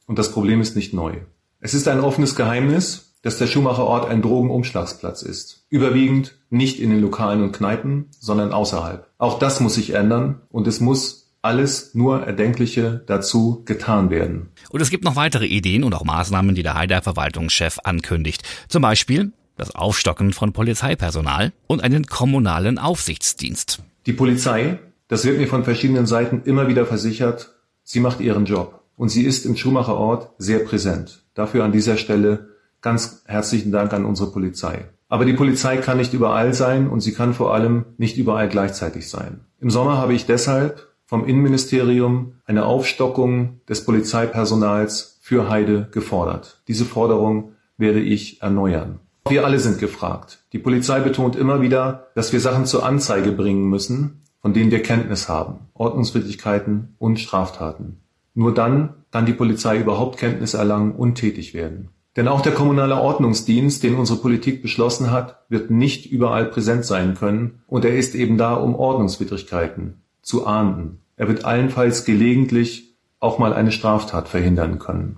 und 0.07 0.17
das 0.17 0.31
Problem 0.31 0.59
ist 0.61 0.75
nicht 0.75 0.93
neu. 0.93 1.17
Es 1.59 1.73
ist 1.73 1.87
ein 1.87 1.99
offenes 1.99 2.35
Geheimnis, 2.35 3.13
dass 3.21 3.37
der 3.37 3.47
Schumacherort 3.47 4.09
ein 4.09 4.21
Drogenumschlagsplatz 4.21 5.21
ist. 5.21 5.65
Überwiegend 5.69 6.37
nicht 6.49 6.79
in 6.79 6.89
den 6.89 7.01
Lokalen 7.01 7.43
und 7.43 7.51
Kneipen, 7.51 8.07
sondern 8.19 8.53
außerhalb. 8.53 9.07
Auch 9.17 9.37
das 9.37 9.59
muss 9.59 9.75
sich 9.75 9.93
ändern 9.93 10.41
und 10.49 10.67
es 10.67 10.79
muss 10.79 11.33
alles 11.41 11.93
nur 11.93 12.25
Erdenkliche 12.25 13.03
dazu 13.05 13.63
getan 13.65 14.09
werden. 14.09 14.49
Und 14.69 14.81
es 14.81 14.89
gibt 14.89 15.03
noch 15.03 15.15
weitere 15.15 15.45
Ideen 15.45 15.83
und 15.83 15.93
auch 15.93 16.03
Maßnahmen, 16.03 16.55
die 16.55 16.63
der 16.63 16.73
Heider 16.73 17.01
Verwaltungschef 17.01 17.79
ankündigt. 17.83 18.43
Zum 18.67 18.81
Beispiel 18.81 19.31
das 19.55 19.73
Aufstocken 19.73 20.33
von 20.33 20.53
Polizeipersonal 20.53 21.51
und 21.67 21.83
einen 21.83 22.05
kommunalen 22.05 22.77
Aufsichtsdienst. 22.77 23.79
Die 24.05 24.13
Polizei, 24.13 24.79
das 25.07 25.25
wird 25.25 25.37
mir 25.37 25.47
von 25.47 25.63
verschiedenen 25.63 26.05
Seiten 26.05 26.43
immer 26.45 26.67
wieder 26.67 26.85
versichert, 26.85 27.55
sie 27.83 27.99
macht 27.99 28.19
ihren 28.19 28.45
Job. 28.45 28.76
Und 28.97 29.09
sie 29.09 29.23
ist 29.23 29.45
im 29.45 29.55
Schumacher 29.55 29.95
Ort 29.95 30.31
sehr 30.37 30.59
präsent. 30.59 31.23
Dafür 31.33 31.63
an 31.63 31.71
dieser 31.71 31.95
Stelle 31.95 32.49
ganz 32.81 33.23
herzlichen 33.25 33.71
Dank 33.71 33.93
an 33.93 34.05
unsere 34.05 34.31
Polizei. 34.31 34.89
Aber 35.07 35.23
die 35.23 35.33
Polizei 35.33 35.77
kann 35.77 35.97
nicht 35.97 36.13
überall 36.13 36.53
sein 36.53 36.89
und 36.89 36.99
sie 36.99 37.13
kann 37.13 37.33
vor 37.33 37.53
allem 37.53 37.85
nicht 37.97 38.17
überall 38.17 38.49
gleichzeitig 38.49 39.09
sein. 39.09 39.41
Im 39.61 39.69
Sommer 39.69 39.97
habe 39.97 40.13
ich 40.13 40.25
deshalb 40.25 40.87
vom 41.05 41.25
Innenministerium 41.25 42.33
eine 42.45 42.65
Aufstockung 42.65 43.61
des 43.69 43.85
Polizeipersonals 43.85 45.19
für 45.21 45.49
Heide 45.49 45.87
gefordert. 45.91 46.61
Diese 46.67 46.83
Forderung 46.83 47.53
werde 47.77 48.01
ich 48.01 48.41
erneuern. 48.41 48.99
Wir 49.29 49.45
alle 49.45 49.59
sind 49.59 49.79
gefragt. 49.79 50.39
Die 50.53 50.59
Polizei 50.59 50.99
betont 50.99 51.35
immer 51.35 51.61
wieder, 51.61 52.07
dass 52.15 52.33
wir 52.33 52.39
Sachen 52.39 52.65
zur 52.65 52.85
Anzeige 52.85 53.31
bringen 53.31 53.69
müssen, 53.69 54.21
von 54.41 54.53
denen 54.53 54.71
wir 54.71 54.81
Kenntnis 54.81 55.29
haben. 55.29 55.67
Ordnungswidrigkeiten 55.73 56.95
und 56.97 57.19
Straftaten. 57.19 58.01
Nur 58.37 58.53
dann 58.53 58.93
kann 59.09 59.25
die 59.25 59.33
Polizei 59.33 59.79
überhaupt 59.79 60.19
Kenntnis 60.19 60.53
erlangen 60.53 60.91
und 60.91 61.15
tätig 61.15 61.55
werden. 61.55 61.89
Denn 62.15 62.27
auch 62.27 62.41
der 62.41 62.51
kommunale 62.51 62.95
Ordnungsdienst, 62.95 63.81
den 63.81 63.95
unsere 63.95 64.19
Politik 64.19 64.61
beschlossen 64.61 65.09
hat, 65.09 65.39
wird 65.49 65.71
nicht 65.71 66.05
überall 66.05 66.45
präsent 66.45 66.85
sein 66.85 67.15
können 67.15 67.63
und 67.65 67.83
er 67.83 67.97
ist 67.97 68.13
eben 68.13 68.37
da, 68.37 68.53
um 68.53 68.75
Ordnungswidrigkeiten 68.75 70.03
zu 70.21 70.45
ahnden. 70.45 70.99
Er 71.15 71.27
wird 71.27 71.45
allenfalls 71.45 72.05
gelegentlich 72.05 72.95
auch 73.19 73.39
mal 73.39 73.53
eine 73.53 73.71
Straftat 73.71 74.29
verhindern 74.29 74.77
können. 74.77 75.17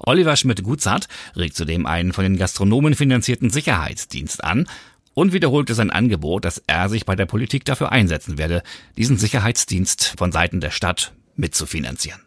Oliver 0.00 0.34
Schmidt-Gutzart 0.34 1.06
regt 1.36 1.54
zudem 1.54 1.86
einen 1.86 2.12
von 2.12 2.24
den 2.24 2.36
Gastronomen 2.36 2.94
finanzierten 2.94 3.50
Sicherheitsdienst 3.50 4.42
an 4.42 4.66
und 5.14 5.32
wiederholte 5.32 5.74
sein 5.74 5.92
Angebot, 5.92 6.44
dass 6.44 6.60
er 6.66 6.88
sich 6.88 7.06
bei 7.06 7.14
der 7.14 7.26
Politik 7.26 7.64
dafür 7.64 7.92
einsetzen 7.92 8.38
werde, 8.38 8.64
diesen 8.96 9.18
Sicherheitsdienst 9.18 10.14
von 10.18 10.32
Seiten 10.32 10.60
der 10.60 10.72
Stadt 10.72 11.12
mitzufinanzieren. 11.36 12.23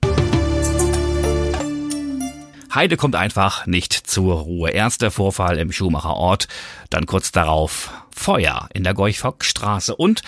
Heide 2.73 2.97
kommt 2.97 3.15
einfach 3.15 3.65
nicht 3.65 3.93
zur 3.93 4.35
Ruhe. 4.41 4.71
Erster 4.71 5.09
Vorfall 5.09 5.57
im 5.57 5.71
Schumacher 5.71 6.15
Ort, 6.15 6.47
dann 6.89 7.05
kurz 7.05 7.31
darauf 7.31 7.91
Feuer 8.11 8.67
in 8.73 8.83
der 8.83 8.93
Gorch-Fock-Straße 8.93 9.95
und 9.95 10.21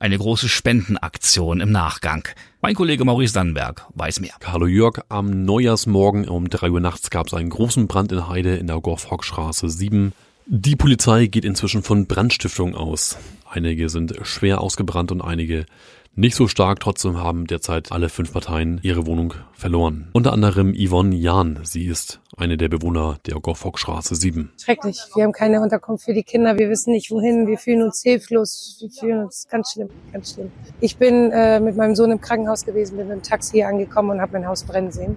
eine 0.00 0.18
große 0.18 0.48
Spendenaktion 0.48 1.60
im 1.60 1.70
Nachgang. 1.70 2.26
Mein 2.60 2.74
Kollege 2.74 3.04
Maurice 3.04 3.34
Dannenberg 3.34 3.86
weiß 3.94 4.20
mehr. 4.20 4.32
Hallo 4.44 4.66
Jörg, 4.66 5.00
am 5.10 5.44
Neujahrsmorgen 5.44 6.28
um 6.28 6.48
drei 6.48 6.70
Uhr 6.70 6.80
nachts 6.80 7.10
gab 7.10 7.26
es 7.26 7.34
einen 7.34 7.50
großen 7.50 7.86
Brand 7.88 8.10
in 8.10 8.26
Heide 8.28 8.56
in 8.56 8.68
der 8.68 8.80
Gorf-Hock-Straße 8.80 9.68
7. 9.68 10.12
Die 10.46 10.76
Polizei 10.76 11.26
geht 11.26 11.44
inzwischen 11.44 11.82
von 11.82 12.06
Brandstiftung 12.06 12.74
aus. 12.74 13.18
Einige 13.48 13.88
sind 13.90 14.14
schwer 14.22 14.60
ausgebrannt 14.60 15.12
und 15.12 15.20
einige 15.20 15.66
nicht 16.14 16.36
so 16.36 16.48
stark. 16.48 16.80
Trotzdem 16.80 17.18
haben 17.18 17.46
derzeit 17.46 17.92
alle 17.92 18.08
fünf 18.08 18.32
Parteien 18.32 18.80
ihre 18.82 19.06
Wohnung 19.06 19.34
verloren. 19.52 20.10
Unter 20.12 20.32
anderem 20.32 20.74
Yvonne 20.74 21.14
Jahn. 21.14 21.60
Sie 21.62 21.86
ist 21.86 22.20
eine 22.36 22.56
der 22.56 22.68
Bewohner 22.68 23.18
der 23.26 23.34
Gorfock-Straße 23.36 24.14
7. 24.14 24.52
Schrecklich. 24.62 25.00
Wir 25.14 25.24
haben 25.24 25.32
keine 25.32 25.60
Unterkunft 25.60 26.04
für 26.04 26.14
die 26.14 26.22
Kinder. 26.22 26.58
Wir 26.58 26.68
wissen 26.68 26.92
nicht 26.92 27.10
wohin. 27.10 27.46
Wir 27.46 27.58
fühlen 27.58 27.82
uns 27.82 28.02
hilflos. 28.02 28.78
Wir 28.80 28.90
fühlen 28.90 29.24
uns 29.24 29.46
ganz 29.48 29.72
schlimm, 29.72 29.88
ganz 30.12 30.34
schlimm. 30.34 30.50
Ich 30.80 30.96
bin 30.96 31.30
äh, 31.30 31.60
mit 31.60 31.76
meinem 31.76 31.94
Sohn 31.94 32.10
im 32.10 32.20
Krankenhaus 32.20 32.64
gewesen, 32.64 32.96
bin 32.96 33.08
mit 33.08 33.16
dem 33.18 33.22
Taxi 33.22 33.62
angekommen 33.62 34.10
und 34.10 34.20
habe 34.20 34.32
mein 34.32 34.46
Haus 34.46 34.64
brennen 34.64 34.92
sehen. 34.92 35.16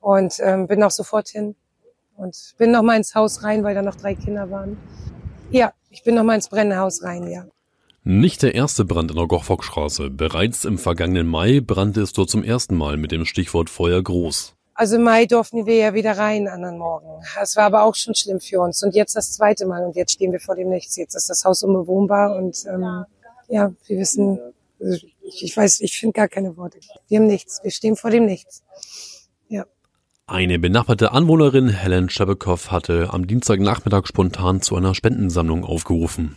Und 0.00 0.34
ähm, 0.40 0.66
bin 0.66 0.82
auch 0.82 0.90
sofort 0.90 1.28
hin 1.28 1.56
und 2.16 2.54
bin 2.58 2.70
noch 2.70 2.82
mal 2.82 2.96
ins 2.96 3.14
Haus 3.14 3.42
rein, 3.42 3.64
weil 3.64 3.74
da 3.74 3.82
noch 3.82 3.96
drei 3.96 4.14
Kinder 4.14 4.50
waren. 4.50 4.76
Ja, 5.50 5.72
ich 5.90 6.04
bin 6.04 6.14
noch 6.14 6.24
mal 6.24 6.34
ins 6.34 6.48
brennende 6.48 6.78
Haus 6.78 7.02
rein, 7.02 7.26
ja. 7.28 7.46
Nicht 8.08 8.44
der 8.44 8.54
erste 8.54 8.84
Brand 8.84 9.10
in 9.10 9.16
der 9.16 9.26
Gorfockstraße. 9.26 10.10
Bereits 10.10 10.64
im 10.64 10.78
vergangenen 10.78 11.26
Mai 11.26 11.58
brannte 11.58 12.02
es 12.02 12.12
dort 12.12 12.30
zum 12.30 12.44
ersten 12.44 12.76
Mal 12.76 12.96
mit 12.96 13.10
dem 13.10 13.24
Stichwort 13.24 13.68
Feuer 13.68 14.00
groß. 14.00 14.54
Also 14.74 14.94
im 14.94 15.02
Mai 15.02 15.26
durften 15.26 15.66
wir 15.66 15.74
ja 15.74 15.92
wieder 15.92 16.16
rein 16.16 16.46
anderen 16.46 16.78
Morgen. 16.78 17.08
Es 17.42 17.56
war 17.56 17.64
aber 17.64 17.82
auch 17.82 17.96
schon 17.96 18.14
schlimm 18.14 18.38
für 18.38 18.60
uns. 18.60 18.80
Und 18.84 18.94
jetzt 18.94 19.16
das 19.16 19.32
zweite 19.32 19.66
Mal 19.66 19.84
und 19.84 19.96
jetzt 19.96 20.12
stehen 20.12 20.30
wir 20.30 20.38
vor 20.38 20.54
dem 20.54 20.68
Nichts. 20.68 20.94
Jetzt 20.94 21.16
ist 21.16 21.28
das 21.28 21.44
Haus 21.44 21.64
unbewohnbar 21.64 22.36
und 22.36 22.56
ähm, 22.68 23.06
ja, 23.48 23.72
wir 23.88 23.98
wissen, 23.98 24.38
ich, 24.78 25.42
ich 25.42 25.56
weiß, 25.56 25.80
ich 25.80 25.98
finde 25.98 26.12
gar 26.12 26.28
keine 26.28 26.56
Worte. 26.56 26.78
Wir 27.08 27.18
haben 27.18 27.26
nichts. 27.26 27.58
Wir 27.64 27.72
stehen 27.72 27.96
vor 27.96 28.10
dem 28.12 28.24
Nichts. 28.24 28.62
Ja. 29.48 29.64
Eine 30.28 30.60
benachbarte 30.60 31.10
Anwohnerin, 31.10 31.70
Helen 31.70 32.08
Schebekow, 32.08 32.70
hatte 32.70 33.08
am 33.12 33.26
Dienstagnachmittag 33.26 34.06
spontan 34.06 34.62
zu 34.62 34.76
einer 34.76 34.94
Spendensammlung 34.94 35.64
aufgerufen. 35.64 36.36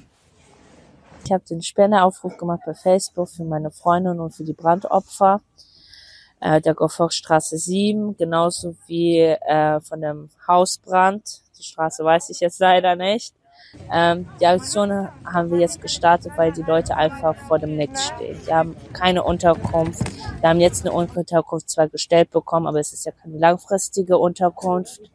Ich 1.30 1.34
habe 1.34 1.46
den 1.46 1.62
Spendeaufruf 1.62 2.38
gemacht 2.38 2.62
bei 2.66 2.74
Facebook 2.74 3.30
für 3.30 3.44
meine 3.44 3.70
Freundin 3.70 4.20
und 4.20 4.32
für 4.32 4.44
die 4.44 4.54
Brandopfer 4.54 5.42
äh, 6.40 6.60
der 6.60 6.74
Goffockstraße 6.74 7.60
7, 7.60 8.18
genauso 8.18 8.76
wie 8.88 9.20
äh, 9.20 9.80
von 9.80 10.02
dem 10.02 10.32
Hausbrand. 10.48 11.44
Die 11.60 11.62
Straße 11.62 12.04
weiß 12.04 12.32
ich 12.32 12.40
jetzt 12.40 12.60
leider 12.60 12.96
nicht. 12.96 13.36
Ähm, 13.94 14.28
die 14.42 14.48
Aktion 14.48 15.10
haben 15.24 15.52
wir 15.52 15.60
jetzt 15.60 15.84
gestartet, 15.84 16.32
weil 16.36 16.52
die 16.52 16.64
Leute 16.64 16.98
einfach 16.98 17.36
vor 17.36 17.60
dem 17.60 17.78
Nichts 17.78 18.08
stehen. 18.08 18.40
Die 18.48 18.52
haben 18.52 18.76
keine 18.94 19.24
Unterkunft. 19.24 20.02
Wir 20.40 20.50
haben 20.50 20.60
jetzt 20.60 20.84
eine 20.84 20.96
Unterkunft 20.96 21.70
zwar 21.70 21.90
gestellt 21.90 22.32
bekommen, 22.32 22.66
aber 22.66 22.80
es 22.80 22.92
ist 22.92 23.06
ja 23.06 23.12
keine 23.12 23.38
langfristige 23.38 24.18
Unterkunft. 24.18 25.12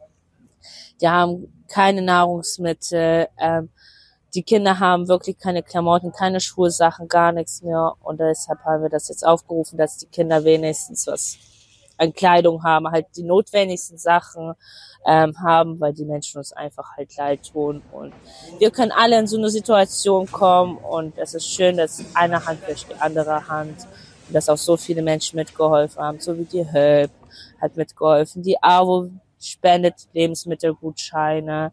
Die 1.01 1.09
haben 1.09 1.65
keine 1.67 2.01
Nahrungsmittel. 2.01 3.27
Ähm, 3.37 3.67
die 4.35 4.43
Kinder 4.43 4.79
haben 4.79 5.07
wirklich 5.07 5.39
keine 5.39 5.63
Klamotten, 5.63 6.11
keine 6.11 6.41
Schulsachen, 6.41 7.07
gar 7.07 7.31
nichts 7.31 7.61
mehr. 7.61 7.93
Und 8.03 8.19
deshalb 8.19 8.59
haben 8.65 8.83
wir 8.83 8.89
das 8.89 9.07
jetzt 9.07 9.25
aufgerufen, 9.25 9.77
dass 9.77 9.97
die 9.97 10.07
Kinder 10.07 10.43
wenigstens 10.43 11.07
was 11.07 11.37
an 11.97 12.13
Kleidung 12.13 12.63
haben, 12.63 12.91
halt 12.91 13.07
die 13.15 13.23
notwendigsten 13.23 13.97
Sachen 13.97 14.53
ähm, 15.05 15.39
haben, 15.39 15.79
weil 15.79 15.93
die 15.93 16.03
Menschen 16.03 16.39
uns 16.39 16.51
einfach 16.51 16.97
halt 16.97 17.15
leid 17.15 17.51
tun. 17.53 17.81
Und 17.93 18.13
wir 18.59 18.71
können 18.71 18.91
alle 18.91 19.17
in 19.17 19.27
so 19.27 19.37
eine 19.37 19.49
Situation 19.49 20.29
kommen 20.29 20.77
und 20.77 21.17
es 21.17 21.33
ist 21.33 21.49
schön, 21.49 21.77
dass 21.77 22.03
eine 22.13 22.45
Hand 22.45 22.67
wäscht 22.67 22.89
die 22.89 23.01
andere 23.01 23.47
Hand 23.47 23.87
und 24.27 24.33
dass 24.33 24.49
auch 24.49 24.57
so 24.57 24.75
viele 24.75 25.01
Menschen 25.01 25.37
mitgeholfen 25.37 26.01
haben, 26.01 26.19
so 26.19 26.37
wie 26.37 26.43
die 26.43 26.65
Help 26.65 27.11
hat 27.61 27.77
mitgeholfen, 27.77 28.43
die 28.43 28.61
AWO 28.61 29.09
spendet 29.39 29.95
Lebensmittelgutscheine, 30.13 31.71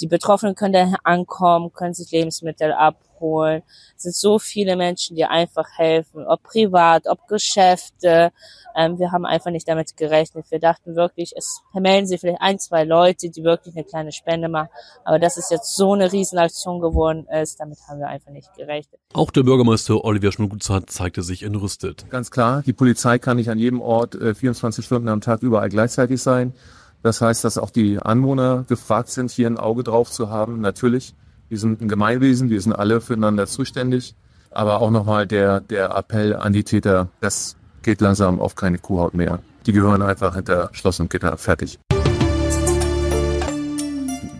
die 0.00 0.06
Betroffenen 0.06 0.54
können 0.54 0.72
da 0.72 0.94
ankommen, 1.04 1.72
können 1.72 1.94
sich 1.94 2.10
Lebensmittel 2.10 2.72
abholen. 2.72 3.62
Es 3.96 4.04
sind 4.04 4.14
so 4.14 4.38
viele 4.38 4.76
Menschen, 4.76 5.16
die 5.16 5.24
einfach 5.24 5.66
helfen, 5.76 6.26
ob 6.26 6.42
privat, 6.42 7.06
ob 7.06 7.28
Geschäfte. 7.28 8.32
Ähm, 8.74 8.98
wir 8.98 9.12
haben 9.12 9.26
einfach 9.26 9.50
nicht 9.50 9.68
damit 9.68 9.96
gerechnet. 9.96 10.46
Wir 10.50 10.58
dachten 10.58 10.96
wirklich, 10.96 11.32
es 11.36 11.60
melden 11.74 12.06
sich 12.06 12.20
vielleicht 12.20 12.40
ein, 12.40 12.58
zwei 12.58 12.84
Leute, 12.84 13.28
die 13.30 13.44
wirklich 13.44 13.74
eine 13.76 13.84
kleine 13.84 14.12
Spende 14.12 14.48
machen. 14.48 14.68
Aber 15.04 15.18
dass 15.18 15.36
es 15.36 15.50
jetzt 15.50 15.76
so 15.76 15.92
eine 15.92 16.10
Riesenaktion 16.12 16.80
geworden 16.80 17.26
ist, 17.26 17.60
damit 17.60 17.78
haben 17.88 18.00
wir 18.00 18.08
einfach 18.08 18.30
nicht 18.30 18.52
gerechnet. 18.54 19.00
Auch 19.12 19.30
der 19.30 19.42
Bürgermeister 19.42 20.04
Oliver 20.04 20.32
Schmutzat 20.32 20.88
zeigte 20.90 21.22
sich 21.22 21.42
entrüstet. 21.42 22.08
Ganz 22.10 22.30
klar, 22.30 22.62
die 22.62 22.72
Polizei 22.72 23.18
kann 23.18 23.36
nicht 23.36 23.50
an 23.50 23.58
jedem 23.58 23.80
Ort 23.80 24.14
äh, 24.14 24.34
24 24.34 24.84
Stunden 24.84 25.08
am 25.08 25.20
Tag 25.20 25.42
überall 25.42 25.68
gleichzeitig 25.68 26.22
sein. 26.22 26.54
Das 27.02 27.20
heißt, 27.20 27.44
dass 27.44 27.58
auch 27.58 27.70
die 27.70 27.98
Anwohner 27.98 28.64
gefragt 28.68 29.08
sind, 29.08 29.30
hier 29.30 29.46
ein 29.46 29.58
Auge 29.58 29.84
drauf 29.84 30.10
zu 30.10 30.30
haben. 30.30 30.60
Natürlich, 30.60 31.14
wir 31.48 31.58
sind 31.58 31.80
ein 31.80 31.88
Gemeinwesen, 31.88 32.50
wir 32.50 32.60
sind 32.60 32.72
alle 32.72 33.00
füreinander 33.00 33.46
zuständig. 33.46 34.14
Aber 34.50 34.80
auch 34.80 34.90
nochmal 34.90 35.26
der, 35.26 35.60
der 35.60 35.94
Appell 35.94 36.34
an 36.34 36.52
die 36.52 36.64
Täter, 36.64 37.08
das 37.20 37.56
geht 37.82 38.00
langsam 38.00 38.40
auf 38.40 38.54
keine 38.54 38.78
Kuhhaut 38.78 39.14
mehr. 39.14 39.38
Die 39.66 39.72
gehören 39.72 40.02
einfach 40.02 40.34
hinter 40.34 40.70
Schloss 40.72 41.00
und 41.00 41.10
Gitter. 41.10 41.36
Fertig. 41.36 41.78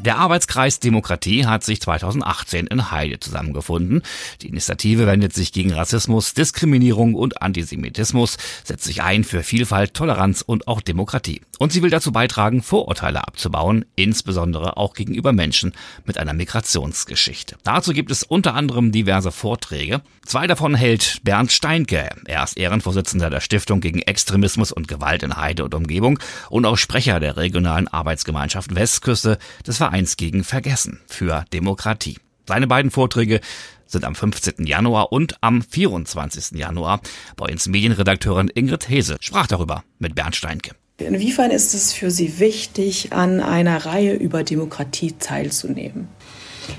Der 0.03 0.17
Arbeitskreis 0.17 0.81
Demokratie 0.81 1.45
hat 1.45 1.63
sich 1.63 1.83
2018 1.83 2.69
in 2.69 2.91
Heide 2.91 3.21
zusammengefunden. 3.21 4.01
Die 4.41 4.49
Initiative 4.49 5.07
wendet 5.07 5.35
sich 5.35 5.53
gegen 5.53 5.75
Rassismus, 5.75 6.33
Diskriminierung 6.33 7.15
und 7.15 7.43
Antisemitismus, 7.43 8.39
setzt 8.65 8.85
sich 8.85 9.03
ein 9.03 9.25
für 9.25 9.43
Vielfalt, 9.43 9.93
Toleranz 9.93 10.41
und 10.41 10.69
auch 10.69 10.81
Demokratie. 10.81 11.43
Und 11.59 11.73
sie 11.73 11.83
will 11.83 11.91
dazu 11.91 12.13
beitragen, 12.13 12.63
Vorurteile 12.63 13.29
abzubauen, 13.29 13.85
insbesondere 13.95 14.79
auch 14.79 14.95
gegenüber 14.95 15.35
Menschen 15.35 15.75
mit 16.07 16.17
einer 16.17 16.33
Migrationsgeschichte. 16.33 17.57
Dazu 17.63 17.93
gibt 17.93 18.11
es 18.11 18.23
unter 18.23 18.55
anderem 18.55 18.93
diverse 18.93 19.31
Vorträge. 19.31 20.01
Zwei 20.25 20.47
davon 20.47 20.75
hält 20.75 21.21
Bernd 21.25 21.53
Steinke. 21.53 22.09
Er 22.25 22.45
ist 22.45 22.57
Ehrenvorsitzender 22.57 23.29
der 23.29 23.41
Stiftung 23.41 23.83
gegen 23.83 24.01
Extremismus 24.01 24.73
und 24.73 24.89
Gewalt 24.89 25.23
in 25.23 25.37
Heide 25.37 25.63
und 25.65 25.75
Umgebung 25.75 26.19
und 26.49 26.65
auch 26.65 26.79
Sprecher 26.79 27.21
der 27.21 27.37
regionalen 27.37 27.87
Arbeitsgemeinschaft 27.87 28.75
Westküste 28.75 29.39
des 29.67 29.77
Vereins 29.77 29.90
gegen 30.17 30.45
Vergessen 30.45 31.01
für 31.07 31.45
Demokratie. 31.53 32.19
Seine 32.47 32.67
beiden 32.67 32.91
Vorträge 32.91 33.41
sind 33.87 34.05
am 34.05 34.15
15. 34.15 34.67
Januar 34.67 35.13
und 35.13 35.37
am 35.41 35.63
24. 35.63 36.59
Januar. 36.59 37.01
Bei 37.37 37.51
uns 37.51 37.69
Medienredakteurin 37.69 38.51
Ingrid 38.55 38.89
Hese 38.89 39.17
sprach 39.21 39.47
darüber 39.47 39.83
mit 39.99 40.15
Bernd 40.15 40.37
Steinke. 40.37 40.73
Inwiefern 40.99 41.51
ist 41.51 41.75
es 41.75 41.93
für 41.93 42.11
Sie 42.11 42.39
wichtig, 42.39 43.13
an 43.13 43.41
einer 43.41 43.87
Reihe 43.87 44.15
über 44.15 44.45
Demokratie 44.45 45.13
teilzunehmen? 45.13 46.09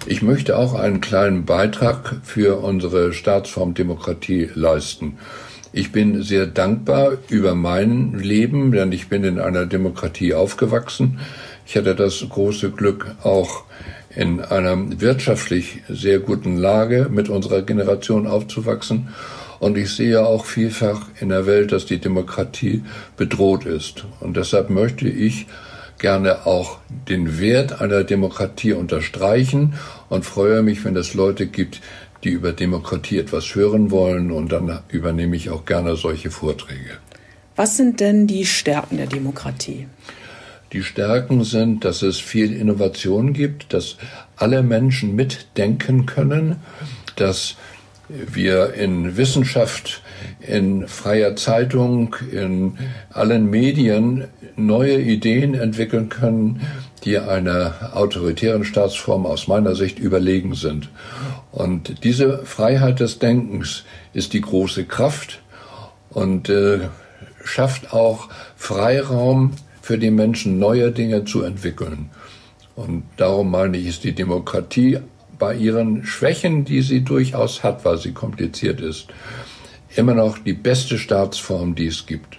Ich 0.06 0.22
möchte 0.22 0.58
auch 0.58 0.74
einen 0.74 1.02
kleinen 1.02 1.46
Beitrag 1.46 2.22
für 2.24 2.60
unsere 2.60 3.14
Staatsform 3.14 3.74
Demokratie 3.74 4.50
leisten. 4.54 5.18
Ich 5.74 5.92
bin 5.92 6.22
sehr 6.22 6.48
dankbar 6.48 7.18
über 7.30 7.56
mein 7.56 8.14
Leben, 8.14 8.72
denn 8.72 8.92
ich 8.92 9.08
bin 9.08 9.24
in 9.24 9.40
einer 9.40 9.66
Demokratie 9.66 10.34
aufgewachsen. 10.34 11.20
Ich 11.72 11.78
hatte 11.78 11.96
das 11.96 12.26
große 12.28 12.72
Glück, 12.72 13.16
auch 13.24 13.64
in 14.14 14.42
einer 14.42 15.00
wirtschaftlich 15.00 15.80
sehr 15.88 16.20
guten 16.20 16.58
Lage 16.58 17.08
mit 17.10 17.30
unserer 17.30 17.62
Generation 17.62 18.28
aufzuwachsen. 18.28 19.08
Und 19.62 19.78
ich 19.78 19.92
sehe 19.92 20.22
auch 20.22 20.44
vielfach 20.44 21.08
in 21.22 21.30
der 21.30 21.46
Welt, 21.46 21.72
dass 21.72 21.86
die 21.86 22.00
Demokratie 22.00 22.84
bedroht 23.16 23.66
ist. 23.66 24.04
Und 24.20 24.36
deshalb 24.36 24.70
möchte 24.70 25.08
ich 25.08 25.48
gerne 25.98 26.46
auch 26.46 26.80
den 27.08 27.40
Wert 27.40 27.80
einer 27.80 28.04
Demokratie 28.04 28.74
unterstreichen 28.74 29.76
und 30.10 30.26
freue 30.26 30.64
mich, 30.64 30.84
wenn 30.84 30.98
es 30.98 31.14
Leute 31.14 31.48
gibt, 31.48 31.80
die 32.26 32.32
über 32.32 32.52
Demokratie 32.52 33.18
etwas 33.18 33.56
hören 33.56 33.92
wollen 33.92 34.32
und 34.32 34.52
dann 34.52 34.80
übernehme 34.90 35.38
ich 35.38 35.50
auch 35.50 35.64
gerne 35.64 35.96
solche 35.96 36.32
Vorträge. 36.32 36.98
Was 37.56 37.78
sind 37.78 38.02
denn 38.02 38.28
die 38.28 38.46
Stärken 38.46 38.98
der 38.98 39.08
Demokratie? 39.08 39.88
Die 40.74 40.84
Stärken 40.84 41.44
sind, 41.44 41.84
dass 41.84 42.02
es 42.02 42.20
viel 42.20 42.54
Innovation 42.54 43.34
gibt, 43.34 43.74
dass 43.74 43.98
alle 44.38 44.64
Menschen 44.64 45.16
mitdenken 45.16 46.06
können, 46.06 46.58
dass 47.16 47.56
wir 48.08 48.74
in 48.74 49.18
Wissenschaft, 49.18 50.02
in 50.40 50.88
freier 50.88 51.36
Zeitung, 51.36 52.16
in 52.32 52.78
allen 53.12 53.50
Medien 53.50 54.26
neue 54.56 55.00
Ideen 55.00 55.56
entwickeln 55.56 56.10
können, 56.10 56.62
die 57.04 57.18
einer 57.18 57.92
autoritären 57.94 58.64
Staatsform 58.64 59.26
aus 59.26 59.48
meiner 59.48 59.76
Sicht 59.76 60.00
überlegen 60.00 60.56
sind. 60.56 60.90
Und 61.52 62.04
diese 62.04 62.46
Freiheit 62.46 63.00
des 63.00 63.20
Denkens 63.20 63.84
ist 64.14 64.34
die 64.34 64.42
große 64.42 64.86
Kraft 64.86 65.42
und 66.10 66.50
äh, 66.50 66.80
schafft 67.44 67.94
auch 67.94 68.30
Freiraum 68.56 69.54
für 69.82 69.98
die 69.98 70.12
Menschen, 70.12 70.60
neue 70.60 70.92
Dinge 70.92 71.26
zu 71.26 71.44
entwickeln. 71.44 72.10
Und 72.76 73.04
darum 73.18 73.52
meine 73.52 73.78
ich, 73.78 73.88
ist 73.88 74.04
die 74.04 74.14
Demokratie 74.14 75.00
bei 75.38 75.56
ihren 75.56 76.06
Schwächen, 76.06 76.66
die 76.66 76.82
sie 76.82 77.02
durchaus 77.02 77.64
hat, 77.64 77.84
weil 77.84 77.98
sie 77.98 78.12
kompliziert 78.12 78.80
ist, 78.80 79.08
immer 79.96 80.14
noch 80.14 80.38
die 80.38 80.54
beste 80.54 80.98
Staatsform, 80.98 81.76
die 81.76 81.88
es 81.88 82.06
gibt. 82.06 82.38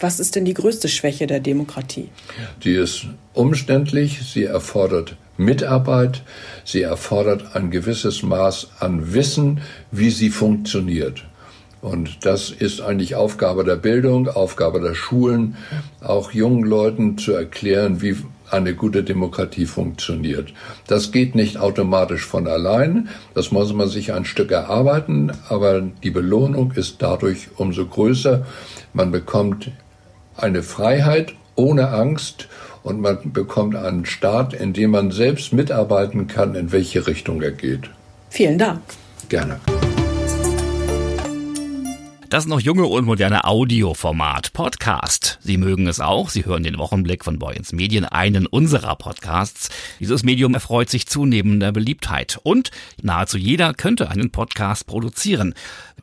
Was 0.00 0.20
ist 0.20 0.36
denn 0.36 0.44
die 0.44 0.54
größte 0.54 0.88
Schwäche 0.88 1.26
der 1.26 1.40
Demokratie? 1.40 2.10
Sie 2.62 2.74
ist 2.74 3.06
umständlich, 3.34 4.20
sie 4.32 4.44
erfordert 4.44 5.16
Mitarbeit, 5.36 6.22
sie 6.64 6.82
erfordert 6.82 7.56
ein 7.56 7.70
gewisses 7.70 8.22
Maß 8.22 8.68
an 8.78 9.12
Wissen, 9.12 9.60
wie 9.90 10.10
sie 10.10 10.30
funktioniert. 10.30 11.24
Und 11.80 12.26
das 12.26 12.50
ist 12.50 12.80
eigentlich 12.80 13.14
Aufgabe 13.14 13.64
der 13.64 13.76
Bildung, 13.76 14.28
Aufgabe 14.28 14.80
der 14.80 14.94
Schulen, 14.94 15.56
auch 16.00 16.32
jungen 16.32 16.64
Leuten 16.64 17.18
zu 17.18 17.32
erklären, 17.32 18.02
wie 18.02 18.16
eine 18.50 18.74
gute 18.74 19.04
Demokratie 19.04 19.66
funktioniert. 19.66 20.52
Das 20.86 21.12
geht 21.12 21.34
nicht 21.34 21.58
automatisch 21.58 22.24
von 22.24 22.46
allein, 22.46 23.08
das 23.34 23.52
muss 23.52 23.72
man 23.72 23.88
sich 23.88 24.12
ein 24.12 24.24
Stück 24.24 24.50
erarbeiten, 24.50 25.32
aber 25.48 25.80
die 25.80 26.10
Belohnung 26.10 26.72
ist 26.72 26.96
dadurch 27.00 27.48
umso 27.56 27.86
größer. 27.86 28.46
Man 28.92 29.10
bekommt 29.10 29.70
eine 30.36 30.62
Freiheit 30.62 31.34
ohne 31.54 31.88
Angst 31.88 32.48
und 32.82 33.00
man 33.00 33.32
bekommt 33.32 33.76
einen 33.76 34.06
Staat, 34.06 34.54
in 34.54 34.72
dem 34.72 34.92
man 34.92 35.10
selbst 35.10 35.52
mitarbeiten 35.52 36.26
kann, 36.26 36.54
in 36.54 36.72
welche 36.72 37.06
Richtung 37.06 37.42
er 37.42 37.52
geht. 37.52 37.90
Vielen 38.30 38.58
Dank. 38.58 38.80
Gerne. 39.28 39.60
Das 42.30 42.44
noch 42.44 42.60
junge 42.60 42.84
und 42.84 43.06
moderne 43.06 43.44
Audioformat 43.44 44.52
Podcast. 44.52 45.38
Sie 45.40 45.56
mögen 45.56 45.86
es 45.86 45.98
auch. 45.98 46.28
Sie 46.28 46.44
hören 46.44 46.62
den 46.62 46.76
Wochenblick 46.76 47.24
von 47.24 47.38
Boyens 47.38 47.72
Medien, 47.72 48.04
einen 48.04 48.44
unserer 48.44 48.96
Podcasts. 48.96 49.70
Dieses 49.98 50.24
Medium 50.24 50.52
erfreut 50.52 50.90
sich 50.90 51.06
zunehmender 51.06 51.72
Beliebtheit 51.72 52.38
und 52.42 52.70
nahezu 53.00 53.38
jeder 53.38 53.72
könnte 53.72 54.10
einen 54.10 54.30
Podcast 54.30 54.86
produzieren. 54.86 55.54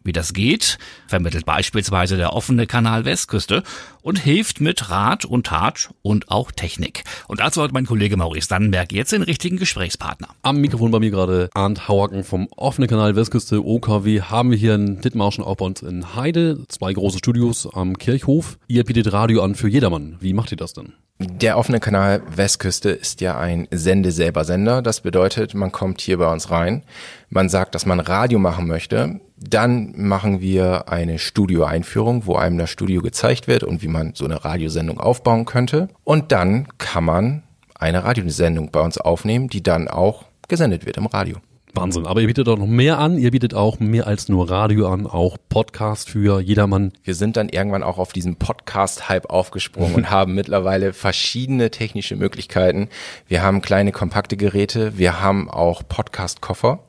Wie 0.06 0.14
das 0.14 0.34
geht, 0.34 0.78
vermittelt 1.08 1.46
beispielsweise 1.46 2.16
der 2.16 2.34
offene 2.34 2.68
Kanal 2.68 3.06
Westküste 3.06 3.64
und 4.04 4.20
hilft 4.20 4.62
mit 4.62 4.92
Rat 4.92 5.26
und 5.26 5.48
Tat 5.48 5.90
und 6.04 6.30
auch 6.30 6.52
Technik. 6.52 7.04
Und 7.28 7.40
dazu 7.40 7.64
hat 7.64 7.74
mein 7.74 7.88
Kollege 7.88 8.16
Maurice 8.16 8.48
Dannenberg 8.48 8.92
jetzt 8.92 9.14
den 9.14 9.24
richtigen 9.24 9.58
Gesprächspartner. 9.58 10.28
Am 10.44 10.58
Mikrofon 10.62 10.92
bei 10.92 11.00
mir 11.00 11.10
gerade 11.10 11.50
Arndt 11.56 11.88
Hauacken 11.88 12.24
vom 12.24 12.48
offenen 12.56 12.88
Kanal 12.88 13.16
Westküste 13.16 13.66
OKW. 13.66 14.22
Haben 14.22 14.52
wir 14.52 14.58
hier 14.60 14.76
in 14.76 15.02
Dithmarschen 15.02 15.44
auch 15.44 15.58
bei 15.58 15.66
uns 15.66 15.82
in 15.82 16.14
Heide, 16.16 16.66
zwei 16.68 16.94
große 16.94 17.18
Studios 17.18 17.68
am 17.74 17.98
Kirchhof. 17.98 18.58
Ihr 18.68 18.84
bietet 18.84 19.12
Radio 19.12 19.44
an 19.44 19.56
für 19.56 19.68
jedermann. 19.68 20.18
Wie 20.20 20.34
macht 20.34 20.52
ihr 20.52 20.58
das 20.58 20.74
denn? 20.74 20.94
Der 21.20 21.58
offene 21.58 21.80
Kanal 21.80 22.22
Westküste 22.36 22.90
ist 22.90 23.22
ja 23.22 23.38
ein 23.38 23.68
Sende-selber-Sender. 23.72 24.82
Das 24.82 25.02
bedeutet, 25.02 25.54
man 25.54 25.72
kommt 25.72 26.02
hier 26.02 26.18
bei 26.18 26.32
uns 26.32 26.52
rein, 26.52 26.84
man 27.30 27.48
sagt, 27.48 27.74
dass 27.74 27.86
man 27.86 28.02
Radio 28.02 28.38
machen 28.38 28.68
möchte. 28.68 29.22
Dann 29.38 29.94
machen 29.96 30.42
wir 30.42 30.90
eine 30.90 31.20
Studioeinführung, 31.20 32.26
wo 32.26 32.36
einem 32.36 32.58
das 32.58 32.70
Studio 32.70 33.02
gezeigt 33.02 33.48
wird 33.48 33.64
und 33.64 33.82
wie 33.82 33.88
man 33.88 34.14
so 34.14 34.26
eine 34.26 34.44
Radiosendung 34.44 35.00
aufbauen 35.00 35.46
könnte. 35.46 35.88
Und 36.04 36.32
dann 36.32 36.68
kann 36.78 37.06
man 37.06 37.44
eine 37.76 38.04
Radiosendung 38.04 38.72
bei 38.72 38.82
uns 38.82 38.98
aufnehmen, 38.98 39.48
die 39.48 39.64
dann 39.64 39.88
auch 39.88 40.26
gesendet 40.48 40.86
wird 40.86 40.98
im 40.98 41.06
Radio. 41.06 41.38
Wahnsinn. 41.76 42.06
Aber 42.06 42.22
ihr 42.22 42.28
bietet 42.28 42.48
auch 42.48 42.58
noch 42.58 42.68
mehr 42.68 43.00
an. 43.00 43.18
Ihr 43.18 43.32
bietet 43.32 43.54
auch 43.54 43.80
mehr 43.80 44.08
als 44.08 44.30
nur 44.30 44.50
Radio 44.50 44.88
an, 44.88 45.08
auch 45.08 45.38
Podcast 45.50 46.10
für 46.10 46.40
jedermann. 46.40 46.94
Wir 47.04 47.16
sind 47.16 47.38
dann 47.38 47.50
irgendwann 47.50 47.84
auch 47.84 47.98
auf 47.98 48.14
diesen 48.14 48.38
Podcast-Hype 48.38 49.30
aufgesprungen 49.30 49.96
und 49.96 50.10
haben 50.10 50.36
mittlerweile 50.36 50.94
verschiedene 50.94 51.72
technische 51.72 52.16
Möglichkeiten. 52.16 52.90
Wir 53.28 53.44
haben 53.44 53.62
kleine, 53.62 53.92
kompakte 53.92 54.38
Geräte. 54.38 54.98
Wir 54.98 55.22
haben 55.22 55.50
auch 55.50 55.84
Podcast-Koffer. 55.88 56.80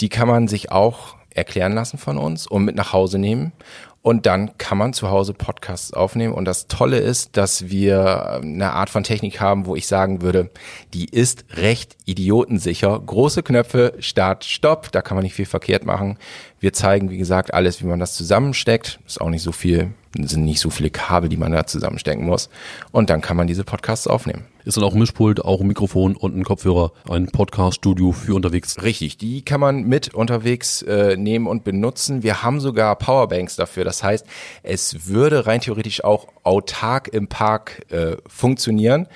Die 0.00 0.08
kann 0.08 0.28
man 0.28 0.48
sich 0.48 0.72
auch 0.72 1.16
erklären 1.38 1.72
lassen 1.72 1.98
von 1.98 2.18
uns 2.18 2.46
und 2.46 2.64
mit 2.64 2.76
nach 2.76 2.92
Hause 2.92 3.18
nehmen. 3.18 3.52
Und 4.08 4.24
dann 4.24 4.56
kann 4.56 4.78
man 4.78 4.94
zu 4.94 5.10
Hause 5.10 5.34
Podcasts 5.34 5.92
aufnehmen. 5.92 6.32
Und 6.32 6.46
das 6.46 6.66
Tolle 6.66 6.96
ist, 6.96 7.36
dass 7.36 7.68
wir 7.68 8.40
eine 8.40 8.72
Art 8.72 8.88
von 8.88 9.04
Technik 9.04 9.38
haben, 9.38 9.66
wo 9.66 9.76
ich 9.76 9.86
sagen 9.86 10.22
würde, 10.22 10.48
die 10.94 11.04
ist 11.04 11.44
recht 11.58 11.94
idiotensicher. 12.06 12.98
Große 12.98 13.42
Knöpfe, 13.42 13.92
Start, 13.98 14.46
Stopp, 14.46 14.90
da 14.92 15.02
kann 15.02 15.14
man 15.14 15.24
nicht 15.24 15.34
viel 15.34 15.44
verkehrt 15.44 15.84
machen. 15.84 16.16
Wir 16.60 16.72
zeigen, 16.72 17.10
wie 17.10 17.18
gesagt, 17.18 17.54
alles, 17.54 17.82
wie 17.82 17.86
man 17.86 18.00
das 18.00 18.14
zusammensteckt. 18.14 18.98
Ist 19.06 19.20
auch 19.20 19.30
nicht 19.30 19.42
so 19.42 19.52
viel, 19.52 19.92
sind 20.16 20.44
nicht 20.44 20.60
so 20.60 20.70
viele 20.70 20.90
Kabel, 20.90 21.28
die 21.28 21.36
man 21.36 21.52
da 21.52 21.66
zusammenstecken 21.66 22.24
muss. 22.24 22.50
Und 22.90 23.10
dann 23.10 23.20
kann 23.20 23.36
man 23.36 23.46
diese 23.46 23.62
Podcasts 23.62 24.08
aufnehmen. 24.08 24.44
Ist 24.64 24.76
dann 24.76 24.84
auch 24.84 24.92
ein 24.92 24.98
Mischpult, 24.98 25.44
auch 25.44 25.60
ein 25.60 25.66
Mikrofon 25.66 26.16
und 26.16 26.36
ein 26.36 26.44
Kopfhörer, 26.44 26.92
ein 27.08 27.28
Podcast-Studio 27.28 28.12
für 28.12 28.34
unterwegs. 28.34 28.82
Richtig, 28.82 29.16
die 29.16 29.42
kann 29.42 29.60
man 29.60 29.84
mit 29.84 30.12
unterwegs 30.12 30.82
äh, 30.82 31.16
nehmen 31.16 31.46
und 31.46 31.64
benutzen. 31.64 32.22
Wir 32.22 32.42
haben 32.42 32.60
sogar 32.60 32.96
Powerbanks 32.96 33.56
dafür. 33.56 33.84
Das 33.84 34.02
heißt, 34.02 34.26
es 34.64 35.06
würde 35.06 35.46
rein 35.46 35.60
theoretisch 35.60 36.02
auch 36.02 36.26
autark 36.42 37.08
im 37.08 37.28
Park 37.28 37.86
äh, 37.90 38.16
funktionieren. 38.26 39.06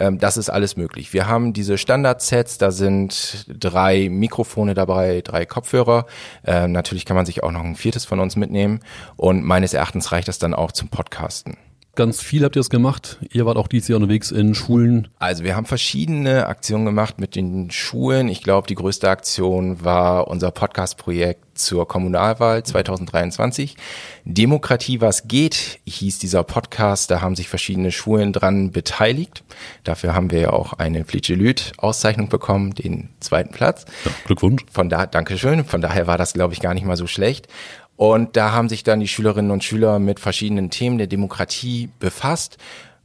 Ähm, 0.00 0.18
das 0.18 0.36
ist 0.36 0.50
alles 0.50 0.76
möglich. 0.76 1.12
Wir 1.12 1.28
haben 1.28 1.52
diese 1.52 1.78
Standard-Sets, 1.78 2.58
da 2.58 2.72
sind 2.72 3.46
drei 3.48 4.08
Mikrofone 4.08 4.74
dabei, 4.74 5.20
drei 5.20 5.46
Kopfhörer. 5.46 6.06
Äh, 6.44 6.66
natürlich 6.66 7.04
kann 7.04 7.16
man 7.16 7.26
sich 7.26 7.44
auch 7.44 7.52
noch 7.52 7.62
ein 7.62 7.76
viertes 7.76 8.04
von 8.06 8.18
uns 8.18 8.34
mitnehmen. 8.34 8.80
Und 9.16 9.44
meines 9.44 9.74
Erachtens 9.74 10.10
reicht 10.10 10.26
das 10.26 10.38
dann 10.38 10.54
auch 10.54 10.72
zum 10.72 10.88
Podcasten 10.88 11.56
ganz 12.00 12.22
viel 12.22 12.44
habt 12.44 12.56
ihr 12.56 12.60
es 12.60 12.70
gemacht. 12.70 13.18
Ihr 13.30 13.44
wart 13.44 13.58
auch 13.58 13.68
dieses 13.68 13.88
Jahr 13.88 13.98
unterwegs 14.00 14.30
in 14.30 14.54
Schulen. 14.54 15.08
Also 15.18 15.44
wir 15.44 15.54
haben 15.54 15.66
verschiedene 15.66 16.46
Aktionen 16.46 16.86
gemacht 16.86 17.20
mit 17.20 17.36
den 17.36 17.70
Schulen. 17.70 18.30
Ich 18.30 18.42
glaube, 18.42 18.66
die 18.66 18.74
größte 18.74 19.10
Aktion 19.10 19.84
war 19.84 20.28
unser 20.28 20.50
Podcast-Projekt 20.50 21.58
zur 21.60 21.86
Kommunalwahl 21.86 22.62
2023. 22.62 23.76
Demokratie, 24.24 25.02
was 25.02 25.28
geht, 25.28 25.80
hieß 25.84 26.18
dieser 26.18 26.42
Podcast. 26.42 27.10
Da 27.10 27.20
haben 27.20 27.36
sich 27.36 27.50
verschiedene 27.50 27.92
Schulen 27.92 28.32
dran 28.32 28.70
beteiligt. 28.70 29.44
Dafür 29.84 30.14
haben 30.14 30.30
wir 30.30 30.40
ja 30.40 30.50
auch 30.54 30.72
eine 30.72 31.04
Flitschelüt-Auszeichnung 31.04 32.30
bekommen, 32.30 32.74
den 32.74 33.10
zweiten 33.20 33.52
Platz. 33.52 33.84
Ja, 34.06 34.12
Glückwunsch. 34.24 34.64
Von 34.72 34.88
da, 34.88 35.04
Dankeschön. 35.04 35.66
Von 35.66 35.82
daher 35.82 36.06
war 36.06 36.16
das, 36.16 36.32
glaube 36.32 36.54
ich, 36.54 36.60
gar 36.60 36.72
nicht 36.72 36.86
mal 36.86 36.96
so 36.96 37.06
schlecht. 37.06 37.46
Und 38.00 38.34
da 38.38 38.52
haben 38.52 38.70
sich 38.70 38.82
dann 38.82 39.00
die 39.00 39.08
Schülerinnen 39.08 39.50
und 39.50 39.62
Schüler 39.62 39.98
mit 39.98 40.20
verschiedenen 40.20 40.70
Themen 40.70 40.96
der 40.96 41.06
Demokratie 41.06 41.90
befasst. 41.98 42.56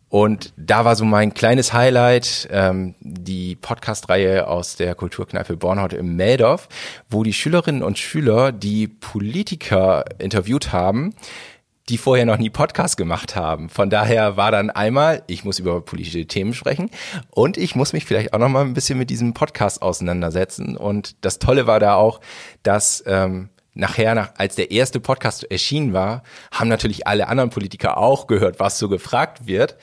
Und 0.08 0.54
da 0.56 0.86
war 0.86 0.96
so 0.96 1.04
mein 1.04 1.34
kleines 1.34 1.74
Highlight 1.74 2.48
ähm, 2.50 2.96
die 3.02 3.58
Podcast-Reihe 3.58 4.48
aus 4.48 4.78
der 4.78 4.96
Kulturkneipe 4.96 5.58
Bornhaut 5.58 5.92
im 5.92 6.16
Meldorf, 6.16 6.70
wo 7.10 7.24
die 7.24 7.34
Schülerinnen 7.34 7.84
und 7.84 8.00
Schüler 8.00 8.54
die 8.54 8.88
Politiker 8.88 10.06
interviewt 10.18 10.72
haben, 10.72 11.14
die 11.90 11.98
vorher 11.98 12.26
noch 12.26 12.38
nie 12.38 12.50
Podcast 12.50 12.96
gemacht 12.96 13.36
haben. 13.36 13.68
Von 13.68 13.90
daher 13.90 14.38
war 14.38 14.52
dann 14.52 14.70
einmal, 14.70 15.24
ich 15.28 15.44
muss 15.44 15.60
über 15.60 15.82
politische 15.82 16.26
Themen 16.26 16.54
sprechen 16.54 16.90
und 17.32 17.58
ich 17.58 17.76
muss 17.76 17.92
mich 17.92 18.06
vielleicht 18.06 18.34
auch 18.34 18.40
noch 18.40 18.48
mal 18.48 18.64
ein 18.64 18.74
bisschen 18.74 18.98
mit 18.98 19.10
diesem 19.10 19.34
Podcast 19.34 19.82
auseinandersetzen. 19.82 20.78
Und 20.78 21.18
das 21.20 21.38
Tolle 21.38 21.68
war 21.68 21.82
da 21.82 21.96
auch, 21.96 22.22
dass 22.64 23.04
ähm, 23.06 23.50
nachher, 23.76 24.16
nach, 24.16 24.32
als 24.38 24.56
der 24.56 24.72
erste 24.72 25.00
Podcast 25.00 25.50
erschienen 25.52 25.94
war, 25.94 26.24
haben 26.52 26.70
natürlich 26.70 27.06
alle 27.06 27.28
anderen 27.28 27.52
Politiker 27.52 27.98
auch 27.98 28.26
gehört, 28.26 28.60
was 28.60 28.80
so 28.80 28.90
gefragt 28.90 29.46
wird. 29.46 29.78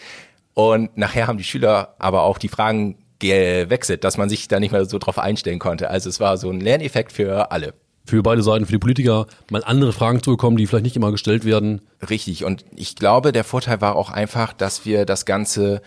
Und 0.54 0.96
nachher 0.96 1.28
haben 1.28 1.38
die 1.38 1.44
Schüler 1.44 1.94
aber 1.98 2.22
auch 2.22 2.38
die 2.38 2.48
Fragen 2.48 2.98
gewechselt, 3.20 4.02
dass 4.02 4.18
man 4.18 4.28
sich 4.28 4.48
da 4.48 4.58
nicht 4.58 4.72
mehr 4.72 4.84
so 4.84 4.98
drauf 4.98 5.18
einstellen 5.18 5.60
konnte. 5.60 5.88
Also 5.88 6.08
es 6.08 6.18
war 6.18 6.36
so 6.36 6.50
ein 6.50 6.60
Lerneffekt 6.60 7.12
für 7.12 7.52
alle. 7.52 7.74
Für 8.04 8.22
beide 8.22 8.42
Seiten, 8.42 8.66
für 8.66 8.72
die 8.72 8.78
Politiker, 8.78 9.26
mal 9.48 9.62
andere 9.62 9.92
Fragen 9.92 10.22
zu 10.22 10.32
bekommen, 10.32 10.56
die 10.56 10.66
vielleicht 10.66 10.84
nicht 10.84 10.96
immer 10.96 11.12
gestellt 11.12 11.44
werden. 11.44 11.82
Richtig. 12.10 12.44
Und 12.44 12.64
ich 12.74 12.96
glaube, 12.96 13.30
der 13.30 13.44
Vorteil 13.44 13.80
war 13.80 13.94
auch 13.94 14.10
einfach, 14.10 14.52
dass 14.52 14.84
wir 14.84 15.06
das 15.06 15.24
Ganze 15.24 15.82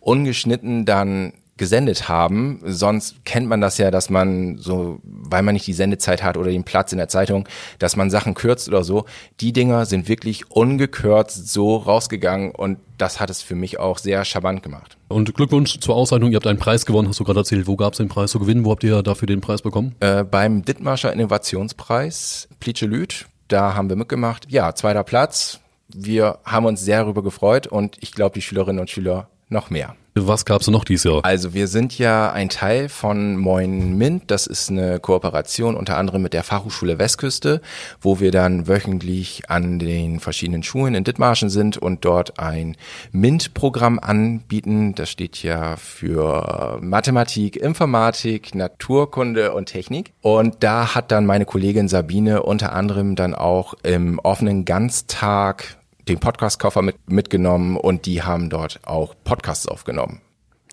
ungeschnitten 0.00 0.84
dann 0.84 1.32
gesendet 1.60 2.08
haben. 2.08 2.60
Sonst 2.64 3.22
kennt 3.26 3.46
man 3.46 3.60
das 3.60 3.76
ja, 3.76 3.90
dass 3.90 4.08
man 4.08 4.56
so, 4.56 4.98
weil 5.04 5.42
man 5.42 5.52
nicht 5.52 5.66
die 5.66 5.74
Sendezeit 5.74 6.22
hat 6.22 6.38
oder 6.38 6.50
den 6.50 6.64
Platz 6.64 6.90
in 6.90 6.98
der 6.98 7.08
Zeitung, 7.08 7.46
dass 7.78 7.96
man 7.96 8.10
Sachen 8.10 8.32
kürzt 8.32 8.66
oder 8.66 8.82
so. 8.82 9.04
Die 9.40 9.52
Dinger 9.52 9.84
sind 9.84 10.08
wirklich 10.08 10.50
ungekürzt 10.50 11.48
so 11.48 11.76
rausgegangen 11.76 12.52
und 12.52 12.78
das 12.96 13.20
hat 13.20 13.28
es 13.28 13.42
für 13.42 13.54
mich 13.54 13.78
auch 13.78 13.98
sehr 13.98 14.24
charmant 14.24 14.62
gemacht. 14.62 14.96
Und 15.08 15.34
Glückwunsch 15.34 15.78
zur 15.80 15.96
Auszeichnung. 15.96 16.30
Ihr 16.30 16.36
habt 16.36 16.46
einen 16.46 16.58
Preis 16.58 16.86
gewonnen, 16.86 17.08
hast 17.08 17.20
du 17.20 17.24
gerade 17.24 17.40
erzählt. 17.40 17.66
Wo 17.66 17.76
gab 17.76 17.92
es 17.92 17.98
den 17.98 18.08
Preis 18.08 18.30
zu 18.30 18.38
gewinnen? 18.38 18.64
Wo 18.64 18.70
habt 18.70 18.82
ihr 18.82 19.02
dafür 19.02 19.26
den 19.26 19.42
Preis 19.42 19.60
bekommen? 19.60 19.94
Äh, 20.00 20.24
beim 20.24 20.64
Dittmarscher 20.64 21.12
Innovationspreis 21.12 22.48
Plitschelüt. 22.58 23.26
Da 23.48 23.74
haben 23.74 23.90
wir 23.90 23.96
mitgemacht. 23.96 24.46
Ja, 24.48 24.74
zweiter 24.74 25.04
Platz. 25.04 25.60
Wir 25.88 26.38
haben 26.44 26.64
uns 26.64 26.80
sehr 26.80 27.02
darüber 27.02 27.22
gefreut 27.22 27.66
und 27.66 27.98
ich 28.00 28.12
glaube, 28.12 28.32
die 28.34 28.42
Schülerinnen 28.42 28.80
und 28.80 28.88
Schüler 28.88 29.28
noch 29.50 29.68
mehr. 29.68 29.94
Was 30.14 30.44
gab's 30.44 30.66
noch 30.66 30.84
dieses 30.84 31.04
Jahr? 31.04 31.24
Also 31.24 31.54
wir 31.54 31.68
sind 31.68 31.96
ja 31.96 32.32
ein 32.32 32.48
Teil 32.48 32.88
von 32.88 33.36
Moin 33.36 33.96
Mint. 33.96 34.30
Das 34.30 34.48
ist 34.48 34.68
eine 34.68 34.98
Kooperation 34.98 35.76
unter 35.76 35.96
anderem 35.96 36.22
mit 36.22 36.32
der 36.32 36.42
Fachhochschule 36.42 36.98
Westküste, 36.98 37.60
wo 38.00 38.18
wir 38.18 38.32
dann 38.32 38.66
wöchentlich 38.66 39.48
an 39.48 39.78
den 39.78 40.18
verschiedenen 40.18 40.64
Schulen 40.64 40.94
in 40.94 41.04
Dithmarschen 41.04 41.48
sind 41.48 41.76
und 41.76 42.04
dort 42.04 42.40
ein 42.40 42.76
MINT-Programm 43.12 44.00
anbieten. 44.00 44.96
Das 44.96 45.10
steht 45.10 45.42
ja 45.44 45.76
für 45.76 46.78
Mathematik, 46.80 47.56
Informatik, 47.56 48.54
Naturkunde 48.54 49.52
und 49.52 49.66
Technik. 49.66 50.12
Und 50.22 50.56
da 50.64 50.96
hat 50.96 51.12
dann 51.12 51.24
meine 51.24 51.44
Kollegin 51.44 51.88
Sabine 51.88 52.42
unter 52.42 52.72
anderem 52.72 53.14
dann 53.14 53.34
auch 53.34 53.74
im 53.84 54.18
offenen 54.18 54.64
Ganztag 54.64 55.76
den 56.10 56.20
Podcast-Koffer 56.20 56.82
mit, 56.82 56.96
mitgenommen 57.08 57.76
und 57.76 58.06
die 58.06 58.22
haben 58.22 58.50
dort 58.50 58.80
auch 58.84 59.14
Podcasts 59.24 59.66
aufgenommen. 59.66 60.20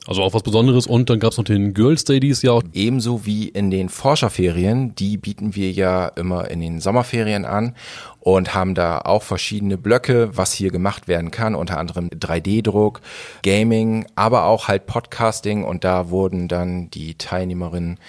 Also 0.07 0.23
auch 0.23 0.33
was 0.33 0.41
Besonderes 0.41 0.87
und 0.87 1.09
dann 1.09 1.19
gab's 1.19 1.37
noch 1.37 1.43
den 1.43 1.73
Girls 1.73 2.05
Day 2.05 2.21
dieses 2.21 2.41
Jahr. 2.41 2.63
Ebenso 2.71 3.25
wie 3.25 3.49
in 3.49 3.69
den 3.69 3.89
Forscherferien, 3.89 4.95
die 4.95 5.17
bieten 5.17 5.53
wir 5.53 5.69
ja 5.71 6.07
immer 6.07 6.49
in 6.49 6.61
den 6.61 6.79
Sommerferien 6.79 7.43
an 7.43 7.75
und 8.21 8.53
haben 8.53 8.73
da 8.73 8.99
auch 8.99 9.21
verschiedene 9.21 9.77
Blöcke, 9.77 10.35
was 10.35 10.53
hier 10.53 10.71
gemacht 10.71 11.09
werden 11.09 11.29
kann, 11.29 11.55
unter 11.55 11.77
anderem 11.77 12.07
3D-Druck, 12.07 13.01
Gaming, 13.43 14.05
aber 14.15 14.45
auch 14.45 14.69
halt 14.69 14.85
Podcasting 14.85 15.65
und 15.65 15.83
da 15.83 16.09
wurden 16.09 16.47
dann 16.47 16.89
die 16.89 17.15
Teilnehmerinnen 17.15 17.99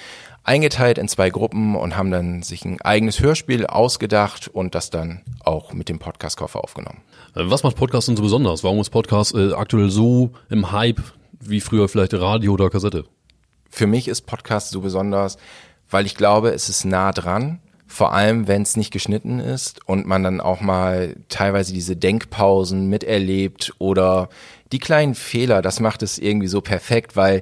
eingeteilt 0.44 0.98
in 0.98 1.08
zwei 1.08 1.30
Gruppen 1.30 1.74
und 1.74 1.96
haben 1.96 2.10
dann 2.10 2.42
sich 2.42 2.64
ein 2.64 2.80
eigenes 2.80 3.20
Hörspiel 3.20 3.66
ausgedacht 3.66 4.48
und 4.48 4.74
das 4.74 4.90
dann 4.90 5.22
auch 5.44 5.72
mit 5.72 5.88
dem 5.88 5.98
Podcast-Koffer 5.98 6.62
aufgenommen. 6.62 7.02
Äh, 7.34 7.42
was 7.50 7.62
macht 7.62 7.76
Podcast 7.76 8.08
denn 8.08 8.16
so 8.16 8.22
besonders? 8.22 8.64
Warum 8.64 8.80
ist 8.80 8.90
Podcast 8.90 9.34
äh, 9.34 9.52
aktuell 9.52 9.90
so 9.90 10.30
im 10.50 10.72
Hype 10.72 11.00
wie 11.40 11.60
früher 11.60 11.88
vielleicht 11.88 12.14
Radio 12.14 12.52
oder 12.52 12.70
Kassette? 12.70 13.04
Für 13.70 13.86
mich 13.86 14.08
ist 14.08 14.22
Podcast 14.22 14.70
so 14.70 14.80
besonders, 14.80 15.36
weil 15.90 16.06
ich 16.06 16.16
glaube, 16.16 16.50
es 16.50 16.68
ist 16.68 16.84
nah 16.84 17.12
dran. 17.12 17.60
Vor 17.86 18.12
allem, 18.12 18.48
wenn 18.48 18.62
es 18.62 18.76
nicht 18.76 18.90
geschnitten 18.90 19.40
ist 19.40 19.80
und 19.88 20.06
man 20.06 20.22
dann 20.22 20.42
auch 20.42 20.60
mal 20.60 21.16
teilweise 21.28 21.72
diese 21.72 21.96
Denkpausen 21.96 22.86
miterlebt 22.88 23.72
oder 23.78 24.28
die 24.72 24.78
kleinen 24.78 25.14
Fehler, 25.14 25.62
das 25.62 25.80
macht 25.80 26.02
es 26.02 26.18
irgendwie 26.18 26.48
so 26.48 26.60
perfekt, 26.60 27.16
weil 27.16 27.40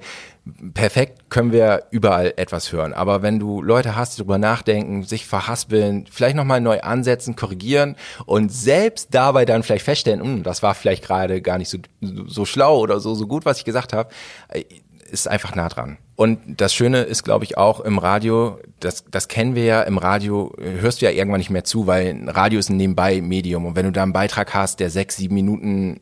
perfekt 0.74 1.28
können 1.28 1.52
wir 1.52 1.84
überall 1.90 2.32
etwas 2.36 2.72
hören. 2.72 2.92
Aber 2.92 3.22
wenn 3.22 3.38
du 3.38 3.62
Leute 3.62 3.96
hast, 3.96 4.14
die 4.14 4.22
drüber 4.22 4.38
nachdenken, 4.38 5.02
sich 5.02 5.26
verhaspeln, 5.26 6.06
vielleicht 6.10 6.36
nochmal 6.36 6.60
neu 6.60 6.80
ansetzen, 6.80 7.34
korrigieren 7.34 7.96
und 8.26 8.52
selbst 8.52 9.08
dabei 9.12 9.44
dann 9.44 9.62
vielleicht 9.62 9.84
feststellen, 9.84 10.22
hm, 10.22 10.42
das 10.42 10.62
war 10.62 10.74
vielleicht 10.74 11.04
gerade 11.04 11.42
gar 11.42 11.58
nicht 11.58 11.68
so, 11.68 11.78
so 12.00 12.44
schlau 12.44 12.78
oder 12.78 13.00
so, 13.00 13.14
so 13.14 13.26
gut, 13.26 13.44
was 13.44 13.58
ich 13.58 13.64
gesagt 13.64 13.92
habe, 13.92 14.10
äh, 14.48 14.64
ist 15.10 15.28
einfach 15.28 15.54
nah 15.54 15.68
dran. 15.68 15.98
Und 16.16 16.60
das 16.60 16.74
Schöne 16.74 17.02
ist, 17.02 17.22
glaube 17.22 17.44
ich, 17.44 17.58
auch 17.58 17.80
im 17.80 17.98
Radio, 17.98 18.58
das, 18.80 19.04
das 19.10 19.28
kennen 19.28 19.54
wir 19.54 19.64
ja, 19.64 19.82
im 19.82 19.98
Radio 19.98 20.52
hörst 20.58 21.00
du 21.00 21.06
ja 21.06 21.12
irgendwann 21.12 21.38
nicht 21.38 21.50
mehr 21.50 21.64
zu, 21.64 21.86
weil 21.86 22.28
Radio 22.28 22.58
ist 22.58 22.70
ein 22.70 22.76
Nebenbei-Medium. 22.76 23.66
Und 23.66 23.76
wenn 23.76 23.84
du 23.84 23.92
da 23.92 24.02
einen 24.02 24.12
Beitrag 24.12 24.54
hast, 24.54 24.80
der 24.80 24.90
sechs, 24.90 25.16
sieben 25.16 25.34
Minuten 25.34 26.00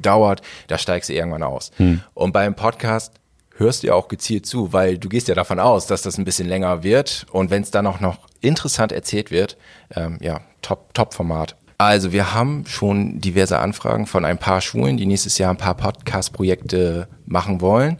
dauert, 0.00 0.42
da 0.68 0.78
steigst 0.78 1.08
du 1.08 1.14
irgendwann 1.14 1.42
aus. 1.42 1.72
Hm. 1.76 2.02
Und 2.14 2.32
beim 2.32 2.54
Podcast 2.54 3.19
hörst 3.60 3.82
du 3.82 3.88
ja 3.88 3.94
auch 3.94 4.08
gezielt 4.08 4.46
zu, 4.46 4.72
weil 4.72 4.98
du 4.98 5.08
gehst 5.08 5.28
ja 5.28 5.34
davon 5.34 5.60
aus, 5.60 5.86
dass 5.86 6.02
das 6.02 6.18
ein 6.18 6.24
bisschen 6.24 6.48
länger 6.48 6.82
wird. 6.82 7.26
Und 7.30 7.50
wenn 7.50 7.62
es 7.62 7.70
dann 7.70 7.86
auch 7.86 8.00
noch 8.00 8.18
interessant 8.40 8.90
erzählt 8.90 9.30
wird, 9.30 9.56
ähm, 9.94 10.18
ja, 10.20 10.40
top, 10.62 10.92
top 10.94 11.14
Format. 11.14 11.54
Also 11.78 12.12
wir 12.12 12.34
haben 12.34 12.64
schon 12.66 13.20
diverse 13.20 13.58
Anfragen 13.58 14.06
von 14.06 14.24
ein 14.24 14.38
paar 14.38 14.60
Schulen, 14.60 14.96
die 14.96 15.06
nächstes 15.06 15.38
Jahr 15.38 15.50
ein 15.50 15.56
paar 15.56 15.76
Podcast-Projekte 15.76 17.08
machen 17.26 17.60
wollen. 17.60 17.98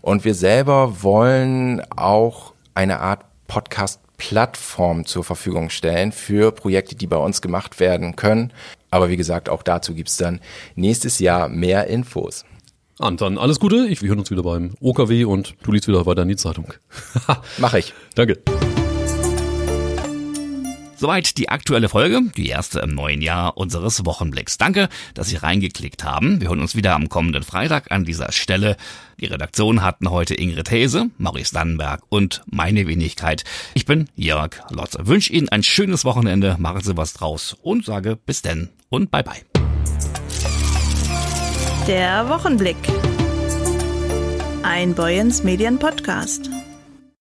Und 0.00 0.24
wir 0.24 0.34
selber 0.34 1.02
wollen 1.02 1.80
auch 1.90 2.52
eine 2.74 3.00
Art 3.00 3.24
Podcast-Plattform 3.46 5.06
zur 5.06 5.24
Verfügung 5.24 5.70
stellen 5.70 6.12
für 6.12 6.52
Projekte, 6.52 6.94
die 6.94 7.06
bei 7.06 7.16
uns 7.16 7.40
gemacht 7.40 7.80
werden 7.80 8.16
können. 8.16 8.52
Aber 8.90 9.08
wie 9.08 9.16
gesagt, 9.16 9.48
auch 9.48 9.62
dazu 9.62 9.94
gibt's 9.94 10.16
dann 10.16 10.40
nächstes 10.74 11.18
Jahr 11.18 11.48
mehr 11.48 11.86
Infos. 11.86 12.44
Und 13.02 13.20
dann 13.20 13.36
alles 13.36 13.58
Gute. 13.58 13.86
Ich, 13.88 14.00
wir 14.00 14.10
hören 14.10 14.20
uns 14.20 14.30
wieder 14.30 14.44
beim 14.44 14.74
OKW 14.80 15.24
und 15.24 15.54
du 15.64 15.72
liest 15.72 15.88
wieder 15.88 16.06
weiter 16.06 16.22
in 16.22 16.28
die 16.28 16.36
Zeitung. 16.36 16.72
Mach 17.58 17.74
ich. 17.74 17.92
Danke. 18.14 18.38
Soweit 20.96 21.36
die 21.36 21.48
aktuelle 21.48 21.88
Folge, 21.88 22.20
die 22.36 22.46
erste 22.46 22.78
im 22.78 22.94
neuen 22.94 23.22
Jahr 23.22 23.56
unseres 23.56 24.06
Wochenblicks. 24.06 24.56
Danke, 24.56 24.88
dass 25.14 25.30
Sie 25.30 25.34
reingeklickt 25.34 26.04
haben. 26.04 26.40
Wir 26.40 26.48
hören 26.48 26.60
uns 26.60 26.76
wieder 26.76 26.94
am 26.94 27.08
kommenden 27.08 27.42
Freitag 27.42 27.90
an 27.90 28.04
dieser 28.04 28.30
Stelle. 28.30 28.76
Die 29.20 29.26
Redaktion 29.26 29.82
hatten 29.82 30.10
heute 30.10 30.36
Ingrid 30.36 30.70
Hese, 30.70 31.10
Maurice 31.18 31.54
Dannenberg 31.54 32.02
und 32.08 32.42
meine 32.46 32.86
Wenigkeit. 32.86 33.42
Ich 33.74 33.84
bin 33.84 34.10
Jörg 34.14 34.52
Lotze. 34.70 35.08
Wünsche 35.08 35.32
Ihnen 35.32 35.48
ein 35.48 35.64
schönes 35.64 36.04
Wochenende, 36.04 36.54
machen 36.60 36.82
Sie 36.82 36.96
was 36.96 37.14
draus 37.14 37.56
und 37.62 37.84
sage 37.84 38.14
bis 38.14 38.42
denn 38.42 38.68
und 38.88 39.10
bye 39.10 39.24
bye. 39.24 39.51
Der 41.88 42.28
Wochenblick. 42.28 42.76
Ein 44.62 44.94
Boyens 44.94 45.42
Medien 45.42 45.80
Podcast. 45.80 46.51